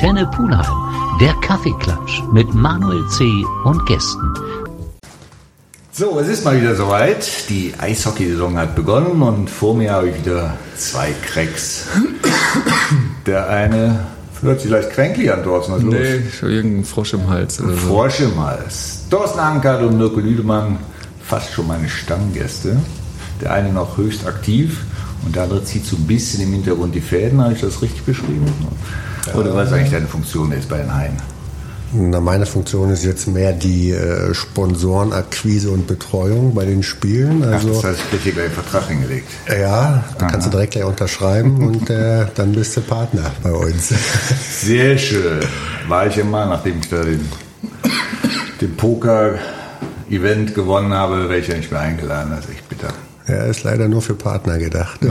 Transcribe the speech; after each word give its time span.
Antenne 0.00 0.26
Pulheim, 0.28 1.18
der 1.20 1.34
Kaffeeklatsch 1.42 2.22
mit 2.32 2.54
Manuel 2.54 3.06
C. 3.08 3.44
und 3.64 3.84
Gästen. 3.84 4.32
So, 5.92 6.18
es 6.18 6.26
ist 6.28 6.42
mal 6.42 6.58
wieder 6.58 6.74
soweit. 6.74 7.50
Die 7.50 7.74
Eishockeysaison 7.78 8.56
hat 8.56 8.74
begonnen 8.74 9.20
und 9.20 9.50
vor 9.50 9.74
mir 9.76 9.92
habe 9.92 10.08
ich 10.08 10.16
wieder 10.24 10.54
zwei 10.74 11.12
Cracks. 11.26 11.84
Der 13.26 13.50
eine 13.50 14.06
hört 14.40 14.62
sich 14.62 14.70
leicht 14.70 14.88
kränklich 14.92 15.30
an, 15.30 15.42
Thorsten. 15.44 15.72
Was 15.74 15.82
ist 15.82 15.88
Nee, 15.90 16.14
los? 16.24 16.34
schon 16.34 16.50
irgendein 16.50 16.84
Frosch 16.86 17.12
im 17.12 17.28
Hals 17.28 17.60
oder 17.60 17.72
so. 17.74 17.76
Frosch 17.88 18.20
im 18.20 18.40
Hals. 18.42 19.00
Thorsten 19.10 19.38
Ankert 19.40 19.82
und 19.82 19.98
Mirko 19.98 20.20
Lüdemann, 20.20 20.78
fast 21.22 21.52
schon 21.52 21.66
meine 21.66 21.90
Stammgäste. 21.90 22.80
Der 23.42 23.52
eine 23.52 23.70
noch 23.70 23.98
höchst 23.98 24.26
aktiv 24.26 24.80
und 25.26 25.36
der 25.36 25.42
andere 25.42 25.62
zieht 25.62 25.84
so 25.84 25.96
ein 25.96 26.06
bisschen 26.06 26.42
im 26.42 26.52
Hintergrund 26.54 26.94
die 26.94 27.02
Fäden. 27.02 27.42
Habe 27.42 27.52
ich 27.52 27.60
das 27.60 27.82
richtig 27.82 28.02
beschrieben? 28.04 28.46
Oder 29.34 29.54
was 29.54 29.68
ist 29.68 29.74
eigentlich 29.74 29.90
deine 29.90 30.06
Funktion 30.06 30.52
jetzt 30.52 30.68
bei 30.68 30.78
den 30.78 30.94
Haien? 30.94 31.16
Na, 31.92 32.20
meine 32.20 32.46
Funktion 32.46 32.90
ist 32.90 33.04
jetzt 33.04 33.26
mehr 33.26 33.52
die 33.52 33.90
äh, 33.90 34.32
Sponsorenakquise 34.32 35.70
und 35.70 35.88
Betreuung 35.88 36.54
bei 36.54 36.64
den 36.64 36.84
Spielen. 36.84 37.42
Ach, 37.44 37.54
Also 37.54 37.74
das 37.74 37.82
heißt, 37.84 37.98
ich 38.12 38.22
hier 38.22 38.32
gleich 38.32 38.44
einen 38.46 38.54
Vertrag 38.54 38.86
hingelegt. 38.88 39.28
ja, 39.48 40.04
da 40.18 40.26
kannst 40.28 40.46
du 40.46 40.50
direkt 40.52 40.74
gleich 40.74 40.84
unterschreiben 40.84 41.60
und 41.66 41.90
äh, 41.90 42.26
dann 42.36 42.52
bist 42.52 42.76
du 42.76 42.80
Partner 42.82 43.32
bei 43.42 43.50
uns. 43.50 43.92
Sehr 44.60 44.96
schön. 44.98 45.40
War 45.88 46.06
ich 46.06 46.16
immer, 46.16 46.46
nachdem 46.46 46.78
ich 46.78 46.88
da 46.88 47.02
den, 47.02 47.28
den 48.60 48.76
Poker-Event 48.76 50.54
gewonnen 50.54 50.94
habe, 50.94 51.28
wäre 51.28 51.40
ich 51.40 51.48
ja 51.48 51.56
nicht 51.56 51.72
mehr 51.72 51.80
eingeladen. 51.80 52.30
Das 52.36 52.44
ist 52.44 52.52
echt 52.52 52.68
bitter. 52.68 52.92
Ja, 53.26 53.46
ist 53.46 53.64
leider 53.64 53.88
nur 53.88 54.00
für 54.02 54.14
Partner 54.14 54.58
gedacht. 54.58 55.00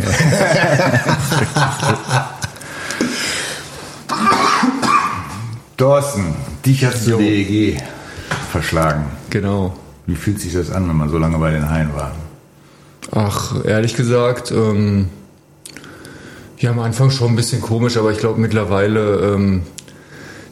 Thorsten, 5.79 6.35
dich 6.65 6.83
hast 6.83 7.07
du 7.07 7.15
DEG 7.15 7.81
verschlagen. 8.51 9.05
Genau. 9.29 9.73
Wie 10.07 10.15
fühlt 10.15 10.41
sich 10.41 10.51
das 10.51 10.71
an, 10.71 10.89
wenn 10.89 10.97
man 10.97 11.07
so 11.07 11.17
lange 11.17 11.37
bei 11.37 11.51
den 11.51 11.69
Haien 11.69 11.95
war? 11.95 12.13
Ach, 13.15 13.63
ehrlich 13.63 13.95
gesagt, 13.95 14.51
ähm, 14.51 15.07
ja, 16.57 16.71
am 16.71 16.79
Anfang 16.79 17.11
schon 17.11 17.29
ein 17.29 17.37
bisschen 17.37 17.61
komisch, 17.61 17.95
aber 17.95 18.11
ich 18.11 18.17
glaube 18.17 18.41
mittlerweile 18.41 19.33
ähm, 19.33 19.61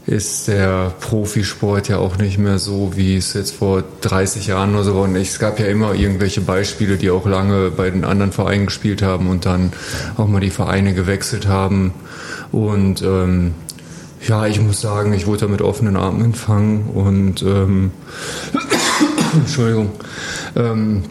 ist 0.05 0.47
der 0.47 0.93
Profisport 1.01 1.89
ja 1.89 1.97
auch 1.97 2.17
nicht 2.17 2.37
mehr 2.37 2.57
so, 2.57 2.93
wie 2.95 3.17
es 3.17 3.33
jetzt 3.33 3.53
vor 3.53 3.83
30 3.99 4.47
Jahren 4.47 4.75
oder 4.75 4.85
so 4.85 4.95
war. 4.95 5.01
Und 5.01 5.17
Es 5.17 5.39
gab 5.39 5.59
ja 5.59 5.65
immer 5.65 5.93
irgendwelche 5.93 6.39
Beispiele, 6.39 6.95
die 6.95 7.09
auch 7.09 7.25
lange 7.25 7.69
bei 7.71 7.89
den 7.89 8.05
anderen 8.05 8.31
Vereinen 8.31 8.67
gespielt 8.67 9.01
haben 9.01 9.27
und 9.27 9.45
dann 9.45 9.73
auch 10.15 10.27
mal 10.29 10.39
die 10.39 10.51
Vereine 10.51 10.93
gewechselt 10.93 11.49
haben. 11.49 11.93
Und 12.53 13.01
ähm, 13.01 13.55
ja, 14.27 14.45
ich 14.47 14.59
muss 14.61 14.81
sagen, 14.81 15.13
ich 15.13 15.25
wurde 15.25 15.41
da 15.41 15.47
mit 15.47 15.61
offenen 15.61 15.95
Armen 15.95 16.23
empfangen 16.23 16.89
und 16.93 17.41
ähm, 17.43 17.91
Entschuldigung. 19.35 19.91
Ähm, 20.55 21.03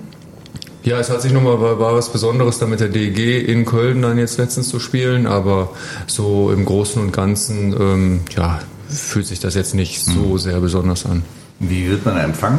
ja, 0.82 0.98
es 1.00 1.10
hat 1.10 1.20
sich 1.22 1.32
nochmal, 1.32 1.60
war, 1.60 1.80
war 1.80 1.94
was 1.94 2.12
Besonderes, 2.12 2.58
da 2.58 2.66
mit 2.66 2.78
der 2.80 2.88
DEG 2.88 3.48
in 3.48 3.64
Köln 3.64 4.02
dann 4.02 4.18
jetzt 4.18 4.38
letztens 4.38 4.68
zu 4.68 4.78
spielen, 4.78 5.26
aber 5.26 5.70
so 6.06 6.52
im 6.52 6.64
Großen 6.64 7.02
und 7.02 7.12
Ganzen, 7.12 7.74
ähm, 7.78 8.20
ja, 8.36 8.60
fühlt 8.88 9.26
sich 9.26 9.40
das 9.40 9.54
jetzt 9.56 9.74
nicht 9.74 10.04
so 10.04 10.38
sehr 10.38 10.60
besonders 10.60 11.04
an. 11.06 11.22
Wie 11.58 11.88
wird 11.90 12.04
man 12.04 12.16
empfangen? 12.18 12.58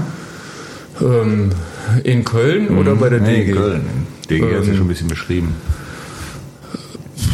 Ähm, 1.01 1.51
in 2.03 2.25
Köln 2.25 2.77
oder 2.77 2.95
bei 2.95 3.09
der 3.09 3.21
Nee, 3.21 3.45
DEG? 3.45 3.47
in 3.49 3.55
Köln. 3.55 3.81
DEG 4.29 4.41
hast 4.43 4.65
du 4.65 4.71
Ähm, 4.71 4.77
schon 4.77 4.85
ein 4.85 4.89
bisschen 4.89 5.07
beschrieben. 5.07 5.55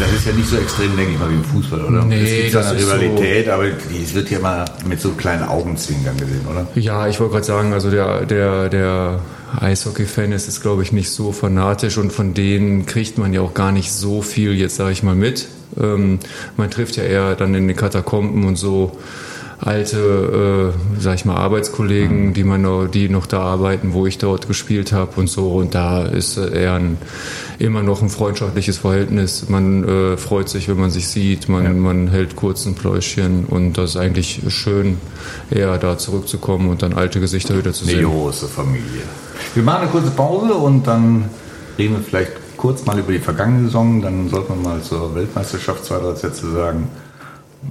Das 0.04 0.14
ist 0.20 0.26
ja 0.28 0.34
nicht 0.34 0.48
so 0.50 0.58
extrem, 0.58 0.96
denke 0.98 1.14
ich 1.14 1.20
mal, 1.20 1.30
wie 1.30 1.36
im 1.36 1.44
Fußball, 1.44 1.82
oder? 1.86 2.04
Nee, 2.06 2.24
es 2.24 2.42
gibt 2.44 2.56
das 2.56 2.68
eine 2.68 2.80
ist 2.80 2.86
so- 2.88 2.92
Rivalität, 2.94 3.50
aber 3.50 3.66
die, 3.70 4.04
es 4.04 4.14
wird 4.14 4.30
ja 4.30 4.40
mal 4.40 4.66
mit 4.88 5.00
so 5.02 5.12
kleinen 5.12 5.44
Augenzwinkern 5.44 6.18
gesehen, 6.18 6.42
oder? 6.50 6.68
Ja, 6.76 7.08
ich 7.08 7.20
wollte 7.20 7.34
gerade 7.34 7.46
sagen, 7.46 7.74
also 7.74 7.90
der, 7.90 8.26
der, 8.26 8.70
der 8.70 9.20
Eishockey-Fan 9.60 10.32
ist 10.32 10.48
jetzt, 10.48 10.62
glaube 10.62 10.84
ich, 10.84 10.92
nicht 10.92 11.10
so 11.10 11.32
fanatisch 11.32 11.98
und 11.98 12.12
von 12.12 12.34
denen 12.34 12.86
kriegt 12.86 13.18
man 13.18 13.34
ja 13.34 13.42
auch 13.42 13.54
gar 13.54 13.72
nicht 13.72 13.92
so 13.92 14.22
viel, 14.22 14.54
jetzt 14.54 14.76
sage 14.76 14.92
ich 14.92 15.04
mal, 15.04 15.16
mit. 15.16 15.48
Ähm, 15.80 16.20
man 16.58 16.70
trifft 16.70 16.98
ja 16.98 17.04
eher 17.04 17.36
dann 17.36 17.54
in 17.56 17.68
den 17.68 17.78
Katakomben 17.78 18.46
und 18.46 18.56
so 18.58 18.92
alte, 19.66 20.74
äh, 20.74 21.02
sag 21.02 21.16
ich 21.16 21.26
mal, 21.26 21.36
Arbeitskollegen, 21.36 22.34
die 22.34 22.44
man 22.44 22.62
noch, 22.62 22.88
die 22.88 23.08
noch 23.08 23.26
da 23.26 23.40
arbeiten, 23.40 23.94
wo 23.94 24.06
ich 24.06 24.18
dort 24.18 24.48
gespielt 24.48 24.92
habe 24.92 25.12
und 25.20 25.28
so. 25.28 25.54
Und 25.54 25.74
da 25.74 26.04
ist 26.04 26.38
äh, 26.38 26.64
eher 26.64 26.74
ein, 26.74 26.98
immer 27.60 27.82
noch 27.82 28.02
ein 28.02 28.10
freundschaftliches 28.10 28.80
Verhältnis. 28.80 29.48
Man 29.48 29.88
äh, 29.88 30.18
freut 30.18 30.50
sich, 30.50 30.68
wenn 30.68 30.80
man 30.80 30.92
sich 30.92 31.08
sieht, 31.08 31.48
man, 31.48 31.80
man 31.80 32.10
hält 32.10 32.36
kurz 32.36 32.66
ein 32.66 32.76
Pläuschchen 32.76 33.46
und 33.46 33.74
das 33.78 33.92
ist 33.92 33.98
eigentlich 33.98 34.42
schön, 34.50 34.98
eher 35.50 35.78
da 35.78 35.98
zurückzukommen 35.98 36.70
und 36.70 36.82
dann 36.82 36.94
alte 36.94 37.20
Gesichter 37.20 37.58
wieder 37.58 37.74
zu 37.74 37.86
sehen. 37.86 38.04
große 38.04 38.48
Familie. 38.48 39.04
Wir 39.54 39.64
machen 39.64 39.84
eine 39.84 39.92
kurze 39.92 40.12
Pause 40.12 40.56
und 40.56 40.86
dann 40.88 41.26
reden 41.78 41.96
wir 41.96 42.02
vielleicht 42.02 42.32
kurz 42.58 42.86
mal 42.86 43.00
über 43.00 43.12
die 43.14 43.20
vergangene 43.20 43.66
Saison. 43.66 44.02
Dann 44.02 44.30
sollte 44.30 44.52
man 44.52 44.64
mal 44.64 44.82
zur 44.82 45.16
Weltmeisterschaft 45.16 45.86
zwei, 45.86 46.00
drei 46.00 46.16
Sätze 46.16 46.52
sagen. 46.52 46.90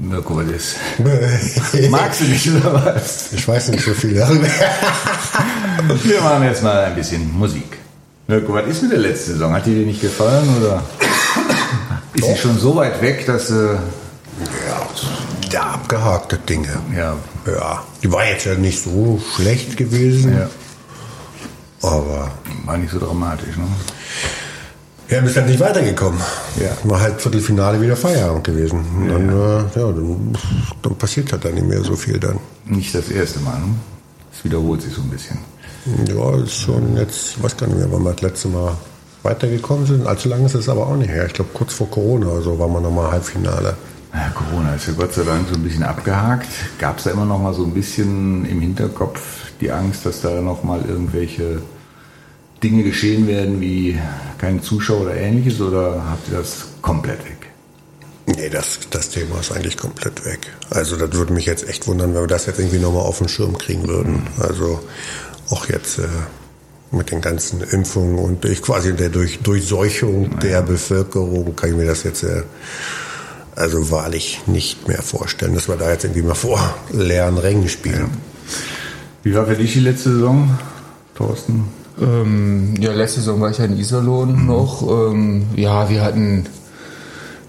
Mirko, 0.01 0.37
was 0.37 0.47
ist? 0.49 1.91
Magst 1.91 2.21
du 2.21 2.25
nicht 2.25 2.49
oder 2.51 2.75
was? 2.75 3.33
Ich 3.33 3.47
weiß 3.47 3.69
nicht 3.69 3.85
so 3.85 3.95
viel 3.95 4.15
darüber. 4.15 4.47
Wir 6.05 6.21
machen 6.21 6.45
jetzt 6.45 6.63
mal 6.63 6.85
ein 6.85 6.95
bisschen 6.95 7.31
Musik. 7.39 7.79
Mirko, 8.27 8.55
was 8.55 8.67
ist 8.67 8.83
mit 8.83 8.93
der 8.93 8.99
letzten 8.99 9.33
Saison? 9.33 9.53
Hat 9.53 9.67
die 9.67 9.75
dir 9.75 9.87
nicht 9.87 10.01
gefallen 10.01 10.49
oder 10.61 10.83
ist 12.15 12.27
sie 12.27 12.37
schon 12.37 12.59
so 12.59 12.75
weit 12.77 13.01
weg, 13.03 13.27
dass 13.27 13.51
äh, 13.51 13.75
Ja, 13.75 14.89
der 15.53 15.63
abgehakte 15.65 16.39
Dinge. 16.39 16.69
ja, 16.97 17.17
Ja, 17.47 17.83
die 18.03 18.11
war 18.13 18.25
jetzt 18.27 18.47
ja 18.47 18.55
nicht 18.55 18.83
so 18.83 19.21
schlecht 19.37 19.77
gewesen, 19.77 20.33
ja, 20.35 20.49
aber 21.89 22.31
war 22.65 22.77
nicht 22.77 22.93
so 22.93 22.99
dramatisch, 22.99 23.57
ne? 23.57 23.65
Ja, 25.13 25.21
bist 25.21 25.37
dann 25.37 25.45
nicht 25.45 25.61
weitergekommen. 25.61 26.19
Ja. 26.59 26.71
War 26.85 27.03
halt 27.03 27.21
Viertelfinale 27.21 27.79
wieder 27.83 27.97
Feierabend 27.97 28.45
gewesen. 28.45 28.83
Und 28.97 29.09
dann, 29.11 29.29
äh, 29.29 29.59
ja, 29.79 29.93
dann, 29.93 30.33
dann 30.81 30.95
passiert 30.97 31.31
halt 31.33 31.45
dann 31.45 31.53
nicht 31.53 31.67
mehr 31.67 31.85
so 31.85 31.95
viel 31.97 32.19
dann. 32.19 32.39
Nicht 32.65 32.95
das 32.95 33.11
erste 33.11 33.41
Mal, 33.41 33.59
ne? 33.59 33.75
Es 34.33 34.43
wiederholt 34.43 34.81
sich 34.81 34.95
so 34.95 35.03
ein 35.03 35.11
bisschen. 35.11 35.37
Ja, 36.07 36.43
ist 36.43 36.55
schon 36.55 36.97
jetzt, 36.97 37.37
ich 37.37 37.43
weiß 37.43 37.59
gar 37.59 37.67
nicht 37.67 37.79
mehr, 37.79 37.93
wann 37.93 38.05
wir 38.05 38.13
das 38.13 38.23
letzte 38.23 38.49
Mal 38.49 38.75
weitergekommen 39.23 39.85
sind. 39.85 40.07
Allzu 40.07 40.31
lange 40.31 40.47
ist 40.47 40.55
es 40.55 40.71
aber 40.71 40.87
auch 40.87 40.97
nicht 40.97 41.11
her. 41.11 41.27
Ich 41.27 41.35
glaube, 41.35 41.51
kurz 41.53 41.75
vor 41.75 41.91
Corona 41.91 42.29
oder 42.29 42.41
so 42.41 42.59
waren 42.59 42.73
wir 42.73 42.81
nochmal 42.81 43.13
Halbfinale. 43.13 43.77
Ja, 44.15 44.31
Corona 44.31 44.77
ist 44.77 44.87
ja 44.87 44.95
Gott 44.95 45.13
sei 45.13 45.25
Dank 45.25 45.47
so 45.47 45.57
ein 45.57 45.63
bisschen 45.63 45.83
abgehakt. 45.83 46.49
Gab 46.79 46.97
es 46.97 47.05
da 47.05 47.11
immer 47.11 47.27
noch 47.27 47.39
mal 47.39 47.53
so 47.53 47.65
ein 47.65 47.75
bisschen 47.75 48.47
im 48.47 48.63
Hinterkopf 48.63 49.21
die 49.61 49.71
Angst, 49.71 50.07
dass 50.07 50.23
da 50.23 50.41
noch 50.41 50.63
mal 50.65 50.81
irgendwelche 50.89 51.61
Dinge 52.63 52.83
geschehen 52.83 53.27
werden, 53.27 53.61
wie 53.61 53.99
keine 54.39 54.61
Zuschauer 54.61 55.03
oder 55.03 55.17
ähnliches, 55.17 55.61
oder 55.61 56.05
habt 56.11 56.29
ihr 56.29 56.39
das 56.39 56.67
komplett 56.81 57.25
weg? 57.25 57.53
Nee, 58.27 58.49
das, 58.49 58.79
das 58.91 59.11
Thema 59.11 59.41
ist 59.41 59.53
eigentlich 59.53 59.77
komplett 59.77 60.25
weg. 60.25 60.53
Also 60.71 60.97
das 60.97 61.13
würde 61.13 61.33
mich 61.33 61.47
jetzt 61.47 61.69
echt 61.69 61.89
wundern, 61.89 62.15
wenn 62.15 62.23
wir 62.23 62.29
das 62.29 62.47
jetzt 62.47 62.61
irgendwie 62.61 62.79
nochmal 62.79 63.03
auf 63.03 63.19
den 63.19 63.29
Schirm 63.29 63.59
kriegen 63.59 63.89
würden. 63.89 64.23
Also 64.39 64.81
auch 65.51 65.69
jetzt 65.69 65.99
äh, 65.99 66.07
mit 66.93 67.11
den 67.11 67.21
ganzen 67.21 67.63
Impfungen 67.63 68.19
und 68.19 68.45
durch 68.45 68.63
quasi 68.63 68.95
der 68.95 69.09
durch, 69.09 69.41
Durchseuchung 69.41 70.39
der 70.39 70.63
Bevölkerung 70.63 71.57
kann 71.57 71.71
ich 71.71 71.77
mir 71.77 71.87
das 71.87 72.05
jetzt 72.05 72.23
äh, 72.23 72.43
also 73.57 73.91
wahrlich 73.91 74.41
nicht 74.47 74.89
mehr 74.89 75.03
vorstellen, 75.03 75.55
dass 75.55 75.69
wir 75.69 75.77
da 75.77 75.91
jetzt 75.91 76.05
irgendwie 76.05 76.23
mal 76.23 76.35
vor 76.35 76.75
leeren 76.93 77.39
Rängen 77.39 77.69
spielen. 77.69 78.11
Wie 79.25 79.35
war 79.35 79.47
für 79.47 79.57
dich 79.57 79.73
die 79.73 79.81
letzte 79.81 80.11
Saison, 80.15 80.59
Thorsten? 81.15 81.82
Ähm, 82.01 82.75
ja, 82.81 82.93
letzte 82.93 83.21
Saison 83.21 83.41
war 83.41 83.51
ich 83.51 83.59
ja 83.59 83.65
in 83.65 83.79
Iserlohn 83.79 84.47
noch. 84.47 84.83
Ähm, 84.83 85.47
ja, 85.57 85.91
wir 85.91 86.03
hatten 86.03 86.47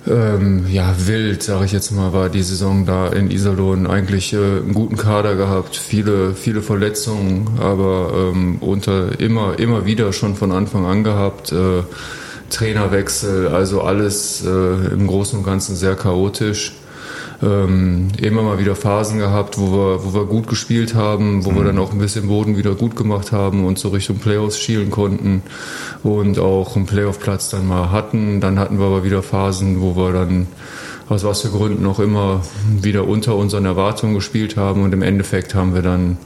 ähm, 0.07 0.65
ja 0.69 0.93
wild, 1.05 1.43
sage 1.43 1.65
ich 1.65 1.71
jetzt 1.71 1.91
mal, 1.91 2.11
war 2.13 2.29
die 2.29 2.43
Saison 2.43 2.85
da 2.85 3.07
in 3.07 3.31
Iserlohn 3.31 3.87
eigentlich 3.87 4.33
äh, 4.33 4.37
einen 4.37 4.73
guten 4.73 4.97
Kader 4.97 5.35
gehabt, 5.35 5.77
viele 5.77 6.33
viele 6.33 6.61
Verletzungen, 6.61 7.51
aber 7.59 8.31
ähm, 8.33 8.57
unter 8.59 9.19
immer 9.19 9.59
immer 9.59 9.85
wieder 9.85 10.11
schon 10.11 10.35
von 10.35 10.51
Anfang 10.51 10.85
an 10.85 11.03
gehabt. 11.03 11.51
Äh, 11.51 11.83
Trainerwechsel, 12.49 13.47
also 13.47 13.81
alles 13.81 14.45
äh, 14.45 14.93
im 14.93 15.07
Großen 15.07 15.39
und 15.39 15.45
Ganzen 15.45 15.75
sehr 15.75 15.95
chaotisch 15.95 16.73
ähm, 17.41 18.09
immer 18.21 18.43
mal 18.43 18.59
wieder 18.59 18.75
Phasen 18.75 19.19
gehabt, 19.19 19.57
wo 19.57 19.71
wir, 19.71 20.05
wo 20.05 20.13
wir 20.13 20.25
gut 20.25 20.47
gespielt 20.47 20.93
haben, 20.93 21.45
wo 21.45 21.55
wir 21.55 21.63
dann 21.63 21.79
auch 21.79 21.91
ein 21.91 21.97
bisschen 21.97 22.27
Boden 22.27 22.57
wieder 22.57 22.75
gut 22.75 22.95
gemacht 22.95 23.31
haben 23.31 23.65
und 23.65 23.79
so 23.79 23.89
Richtung 23.89 24.17
Playoffs 24.17 24.59
schielen 24.59 24.91
konnten 24.91 25.43
und 26.03 26.39
auch 26.39 26.75
einen 26.75 26.85
Playoff-Platz 26.85 27.49
dann 27.49 27.67
mal 27.67 27.91
hatten. 27.91 28.41
Dann 28.41 28.59
hatten 28.59 28.79
wir 28.79 28.85
aber 28.85 29.03
wieder 29.03 29.23
Phasen, 29.23 29.81
wo 29.81 29.95
wir 29.95 30.13
dann 30.13 30.47
aus 31.09 31.23
was 31.23 31.41
für 31.41 31.49
Gründen 31.49 31.85
auch 31.85 31.99
immer 31.99 32.41
wieder 32.81 33.07
unter 33.07 33.35
unseren 33.35 33.65
Erwartungen 33.65 34.15
gespielt 34.15 34.57
haben 34.57 34.83
und 34.83 34.93
im 34.93 35.01
Endeffekt 35.01 35.53
haben 35.55 35.73
wir 35.73 35.81
dann 35.81 36.17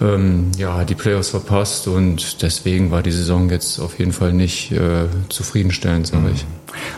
ähm, 0.00 0.50
ja, 0.58 0.84
die 0.84 0.94
Playoffs 0.94 1.30
verpasst 1.30 1.88
und 1.88 2.42
deswegen 2.42 2.90
war 2.90 3.02
die 3.02 3.12
Saison 3.12 3.48
jetzt 3.50 3.78
auf 3.78 3.98
jeden 3.98 4.12
Fall 4.12 4.32
nicht 4.32 4.72
äh, 4.72 5.06
zufriedenstellend, 5.28 6.06
sage 6.06 6.30
ich. 6.34 6.46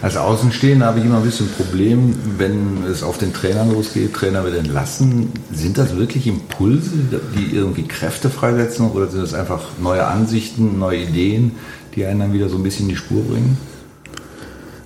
Als 0.02 0.16
Außenstehender 0.16 0.86
habe 0.86 0.98
ich 0.98 1.04
immer 1.04 1.18
ein 1.18 1.22
bisschen 1.22 1.46
ein 1.46 1.52
Problem, 1.52 2.14
wenn 2.36 2.84
es 2.84 3.02
auf 3.02 3.18
den 3.18 3.32
Trainer 3.32 3.64
losgeht, 3.64 4.14
Trainer 4.14 4.44
wird 4.44 4.56
entlassen. 4.56 5.32
Sind 5.52 5.78
das 5.78 5.96
wirklich 5.96 6.26
Impulse, 6.26 6.90
die 7.36 7.54
irgendwie 7.54 7.84
Kräfte 7.84 8.30
freisetzen 8.30 8.90
oder 8.90 9.08
sind 9.08 9.22
das 9.22 9.34
einfach 9.34 9.62
neue 9.80 10.06
Ansichten, 10.06 10.78
neue 10.78 11.02
Ideen, 11.02 11.52
die 11.94 12.04
einen 12.06 12.20
dann 12.20 12.32
wieder 12.32 12.48
so 12.48 12.56
ein 12.56 12.62
bisschen 12.62 12.86
in 12.86 12.90
die 12.90 12.96
Spur 12.96 13.22
bringen? 13.22 13.56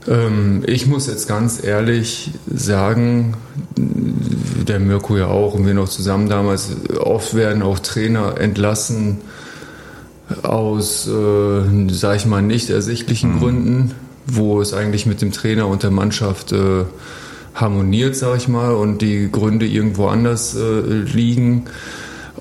Ähm, 0.09 0.63
ich 0.67 0.87
muss 0.87 1.07
jetzt 1.07 1.29
ganz 1.29 1.63
ehrlich 1.63 2.33
sagen, 2.53 3.35
der 3.77 4.81
Mirko 4.81 5.17
ja 5.17 5.27
auch 5.27 5.55
und 5.55 5.67
wir 5.67 5.75
noch 5.75 5.89
zusammen 5.89 6.29
damals, 6.29 6.71
oft 6.99 7.35
werden 7.35 7.63
auch 7.63 7.79
Trainer 7.79 8.39
entlassen 8.39 9.19
aus, 10.43 11.07
äh, 11.09 11.91
sag 11.91 12.17
ich 12.17 12.27
mal, 12.27 12.43
nicht 12.43 12.71
ersichtlichen 12.71 13.35
mhm. 13.35 13.39
Gründen, 13.39 13.95
wo 14.27 14.61
es 14.61 14.73
eigentlich 14.73 15.07
mit 15.07 15.21
dem 15.21 15.33
Trainer 15.33 15.67
und 15.67 15.83
der 15.83 15.91
Mannschaft 15.91 16.53
äh, 16.53 16.85
harmoniert, 17.55 18.17
sag 18.17 18.37
ich 18.39 18.49
mal, 18.49 18.73
und 18.73 19.03
die 19.03 19.31
Gründe 19.31 19.67
irgendwo 19.67 20.07
anders 20.07 20.57
äh, 20.57 20.81
liegen. 20.81 21.65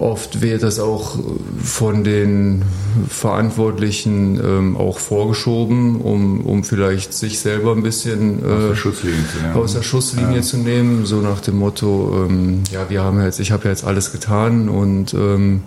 Oft 0.01 0.42
wird 0.42 0.63
das 0.63 0.80
auch 0.80 1.19
von 1.63 2.03
den 2.03 2.63
Verantwortlichen 3.07 4.42
ähm, 4.44 4.75
auch 4.75 4.98
vorgeschoben, 4.98 6.01
um, 6.01 6.42
um 6.42 6.63
vielleicht 6.63 7.13
sich 7.13 7.38
selber 7.38 7.74
ein 7.74 7.83
bisschen 7.83 8.44
äh, 8.44 8.48
aus 8.48 8.68
der 8.69 8.75
Schusslinie, 8.75 9.27
zu 9.31 9.38
nehmen. 9.38 9.53
Aus 9.53 9.74
der 9.74 9.83
Schusslinie 9.83 10.36
ja. 10.38 10.42
zu 10.42 10.57
nehmen, 10.57 11.06
so 11.06 11.18
nach 11.18 11.39
dem 11.39 11.59
Motto, 11.59 12.25
ähm, 12.27 12.63
ja, 12.71 12.89
wir 12.89 13.03
haben 13.03 13.21
jetzt, 13.21 13.39
ich 13.39 13.51
habe 13.51 13.65
ja 13.65 13.69
jetzt 13.69 13.83
alles 13.83 14.12
getan 14.12 14.69
und 14.69 15.13
ähm, 15.13 15.62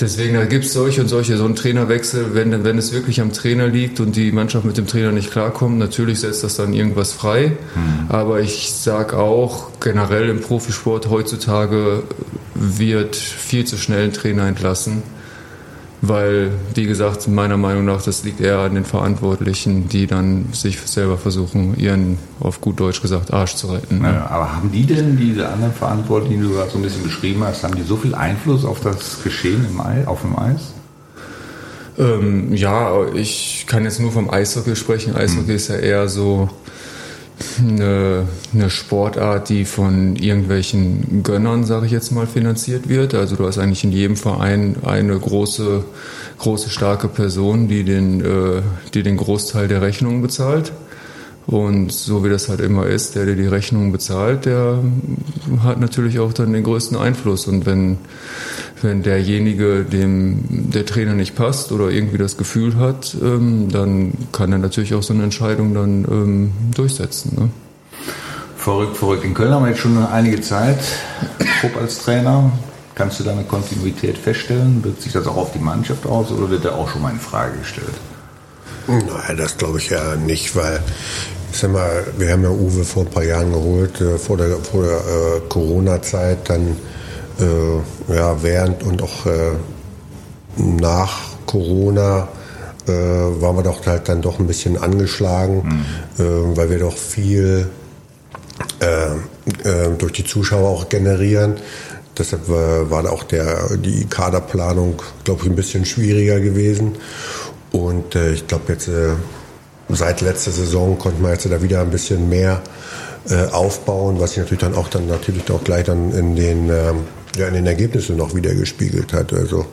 Deswegen, 0.00 0.34
da 0.34 0.44
gibt 0.44 0.64
es 0.64 0.72
solche 0.72 1.00
und 1.00 1.08
solche, 1.08 1.36
so 1.36 1.44
einen 1.44 1.54
Trainerwechsel, 1.54 2.34
wenn, 2.34 2.64
wenn 2.64 2.78
es 2.78 2.92
wirklich 2.92 3.20
am 3.20 3.32
Trainer 3.32 3.68
liegt 3.68 4.00
und 4.00 4.16
die 4.16 4.32
Mannschaft 4.32 4.64
mit 4.64 4.76
dem 4.76 4.88
Trainer 4.88 5.12
nicht 5.12 5.30
klarkommt, 5.30 5.78
natürlich 5.78 6.20
setzt 6.20 6.42
das 6.42 6.56
dann 6.56 6.72
irgendwas 6.72 7.12
frei. 7.12 7.52
Mhm. 7.74 8.10
Aber 8.10 8.40
ich 8.40 8.72
sage 8.72 9.16
auch, 9.16 9.68
generell 9.80 10.28
im 10.28 10.40
Profisport 10.40 11.08
heutzutage 11.10 12.02
wird 12.54 13.14
viel 13.14 13.64
zu 13.64 13.76
schnell 13.76 14.04
ein 14.04 14.12
Trainer 14.12 14.46
entlassen 14.48 15.02
weil, 16.08 16.52
wie 16.74 16.84
gesagt, 16.84 17.28
meiner 17.28 17.56
Meinung 17.56 17.84
nach, 17.84 18.02
das 18.02 18.24
liegt 18.24 18.40
eher 18.40 18.58
an 18.58 18.74
den 18.74 18.84
Verantwortlichen, 18.84 19.88
die 19.88 20.06
dann 20.06 20.46
sich 20.52 20.80
selber 20.80 21.18
versuchen, 21.18 21.78
ihren, 21.78 22.18
auf 22.40 22.60
gut 22.60 22.80
Deutsch 22.80 23.02
gesagt, 23.02 23.32
Arsch 23.32 23.54
zu 23.54 23.68
retten. 23.68 24.00
Ne? 24.00 24.12
Ja, 24.12 24.26
aber 24.30 24.52
haben 24.56 24.70
die 24.72 24.86
denn, 24.86 25.16
diese 25.16 25.48
anderen 25.48 25.72
Verantwortlichen, 25.72 26.40
die 26.40 26.48
du 26.48 26.54
gerade 26.54 26.70
so 26.70 26.78
ein 26.78 26.82
bisschen 26.82 27.02
beschrieben 27.02 27.42
hast, 27.44 27.64
haben 27.64 27.74
die 27.74 27.82
so 27.82 27.96
viel 27.96 28.14
Einfluss 28.14 28.64
auf 28.64 28.80
das 28.80 29.22
Geschehen 29.22 29.66
im 29.68 29.80
Eis, 29.80 30.06
auf 30.06 30.22
dem 30.22 30.38
Eis? 30.38 30.74
Ähm, 31.98 32.52
ja, 32.54 33.06
ich 33.14 33.66
kann 33.68 33.84
jetzt 33.84 34.00
nur 34.00 34.10
vom 34.10 34.28
Eishockey 34.30 34.74
sprechen. 34.74 35.14
Eishockey 35.14 35.48
hm. 35.48 35.56
ist 35.56 35.68
ja 35.68 35.76
eher 35.76 36.08
so 36.08 36.48
eine, 37.58 38.28
eine 38.52 38.70
Sportart, 38.70 39.48
die 39.48 39.64
von 39.64 40.16
irgendwelchen 40.16 41.22
Gönnern, 41.22 41.64
sage 41.64 41.86
ich 41.86 41.92
jetzt 41.92 42.12
mal, 42.12 42.26
finanziert 42.26 42.88
wird. 42.88 43.14
Also 43.14 43.36
du 43.36 43.46
hast 43.46 43.58
eigentlich 43.58 43.84
in 43.84 43.92
jedem 43.92 44.16
Verein 44.16 44.76
eine 44.84 45.18
große, 45.18 45.84
große 46.38 46.70
starke 46.70 47.08
Person, 47.08 47.68
die 47.68 47.84
den, 47.84 48.20
äh, 48.20 48.62
die 48.94 49.02
den 49.02 49.16
Großteil 49.16 49.68
der 49.68 49.82
Rechnungen 49.82 50.22
bezahlt. 50.22 50.72
Und 51.46 51.92
so 51.92 52.24
wie 52.24 52.30
das 52.30 52.48
halt 52.48 52.60
immer 52.60 52.86
ist, 52.86 53.14
der, 53.16 53.26
der 53.26 53.34
die 53.34 53.46
Rechnung 53.46 53.92
bezahlt, 53.92 54.46
der 54.46 54.78
hat 55.62 55.78
natürlich 55.78 56.18
auch 56.18 56.32
dann 56.32 56.52
den 56.52 56.64
größten 56.64 56.96
Einfluss. 56.96 57.46
Und 57.46 57.66
wenn, 57.66 57.98
wenn 58.80 59.02
derjenige, 59.02 59.84
dem 59.84 60.70
der 60.70 60.86
Trainer 60.86 61.12
nicht 61.12 61.34
passt 61.36 61.70
oder 61.70 61.90
irgendwie 61.90 62.18
das 62.18 62.38
Gefühl 62.38 62.76
hat, 62.76 63.14
ähm, 63.22 63.68
dann 63.70 64.12
kann 64.32 64.52
er 64.52 64.58
natürlich 64.58 64.94
auch 64.94 65.02
so 65.02 65.12
eine 65.12 65.22
Entscheidung 65.22 65.74
dann 65.74 66.06
ähm, 66.10 66.52
durchsetzen. 66.74 67.36
Ne? 67.38 67.48
Verrückt, 68.56 68.96
verrückt. 68.96 69.24
In 69.24 69.34
Köln 69.34 69.52
haben 69.52 69.64
wir 69.64 69.70
jetzt 69.70 69.80
schon 69.80 69.98
einige 69.98 70.40
Zeit 70.40 70.78
Trupp 71.60 71.76
als 71.76 72.02
Trainer. 72.02 72.50
Kannst 72.94 73.20
du 73.20 73.24
da 73.24 73.32
eine 73.32 73.44
Kontinuität 73.44 74.16
feststellen? 74.16 74.82
Wirkt 74.82 75.02
sich 75.02 75.12
das 75.12 75.26
auch 75.26 75.36
auf 75.36 75.52
die 75.52 75.58
Mannschaft 75.58 76.06
aus 76.06 76.30
oder 76.30 76.48
wird 76.48 76.64
da 76.64 76.72
auch 76.72 76.88
schon 76.88 77.02
mal 77.02 77.10
in 77.10 77.18
Frage 77.18 77.58
gestellt? 77.58 77.92
Naja, 78.86 79.34
das 79.36 79.56
glaube 79.56 79.78
ich 79.78 79.90
ja 79.90 80.16
nicht, 80.16 80.54
weil 80.56 80.80
ich 81.54 81.58
sag 81.60 81.72
mal, 81.72 82.04
wir 82.18 82.32
haben 82.32 82.42
ja 82.42 82.50
Uwe 82.50 82.84
vor 82.84 83.04
ein 83.04 83.10
paar 83.10 83.22
Jahren 83.22 83.52
geholt, 83.52 84.00
äh, 84.00 84.18
vor 84.18 84.36
der, 84.36 84.56
vor 84.56 84.82
der 84.82 84.96
äh, 84.96 85.40
Corona-Zeit, 85.48 86.50
dann 86.50 86.76
äh, 87.38 88.12
ja, 88.14 88.42
während 88.42 88.82
und 88.82 89.00
auch 89.02 89.26
äh, 89.26 89.52
nach 90.56 91.22
Corona 91.46 92.28
äh, 92.86 92.90
waren 92.92 93.56
wir 93.56 93.62
doch 93.62 93.86
halt 93.86 94.08
dann 94.08 94.20
doch 94.20 94.40
ein 94.40 94.46
bisschen 94.46 94.76
angeschlagen, 94.76 95.84
mhm. 96.18 96.56
weil 96.56 96.70
wir 96.70 96.78
doch 96.78 96.96
viel 96.96 97.68
durch 99.98 100.12
die 100.12 100.24
Zuschauer 100.24 100.68
auch 100.68 100.88
generieren. 100.88 101.56
Deshalb 102.16 102.48
war 102.48 103.10
auch 103.10 103.24
der, 103.24 103.76
die 103.78 104.04
Kaderplanung, 104.04 105.02
glaube 105.24 105.42
ich, 105.42 105.50
ein 105.50 105.56
bisschen 105.56 105.84
schwieriger 105.84 106.38
gewesen. 106.38 106.92
Und 107.74 108.14
äh, 108.14 108.34
ich 108.34 108.46
glaube 108.46 108.72
jetzt 108.72 108.86
äh, 108.86 109.14
seit 109.88 110.20
letzter 110.20 110.52
Saison 110.52 110.96
konnte 110.96 111.20
man 111.20 111.32
jetzt 111.32 111.44
da 111.50 111.60
wieder 111.60 111.80
ein 111.80 111.90
bisschen 111.90 112.28
mehr 112.28 112.62
äh, 113.28 113.46
aufbauen, 113.46 114.20
was 114.20 114.30
sich 114.30 114.38
natürlich 114.38 114.60
dann 114.60 114.76
auch 114.76 114.86
dann 114.86 115.08
natürlich 115.08 115.50
auch 115.50 115.64
gleich 115.64 115.82
dann 115.82 116.12
in 116.12 116.36
den 116.36 116.70
ähm, 116.70 116.98
ja, 117.36 117.48
in 117.48 117.54
den 117.54 117.66
Ergebnissen 117.66 118.16
noch 118.16 118.32
wieder 118.32 118.54
gespiegelt 118.54 119.12
hat. 119.12 119.32
Also 119.32 119.66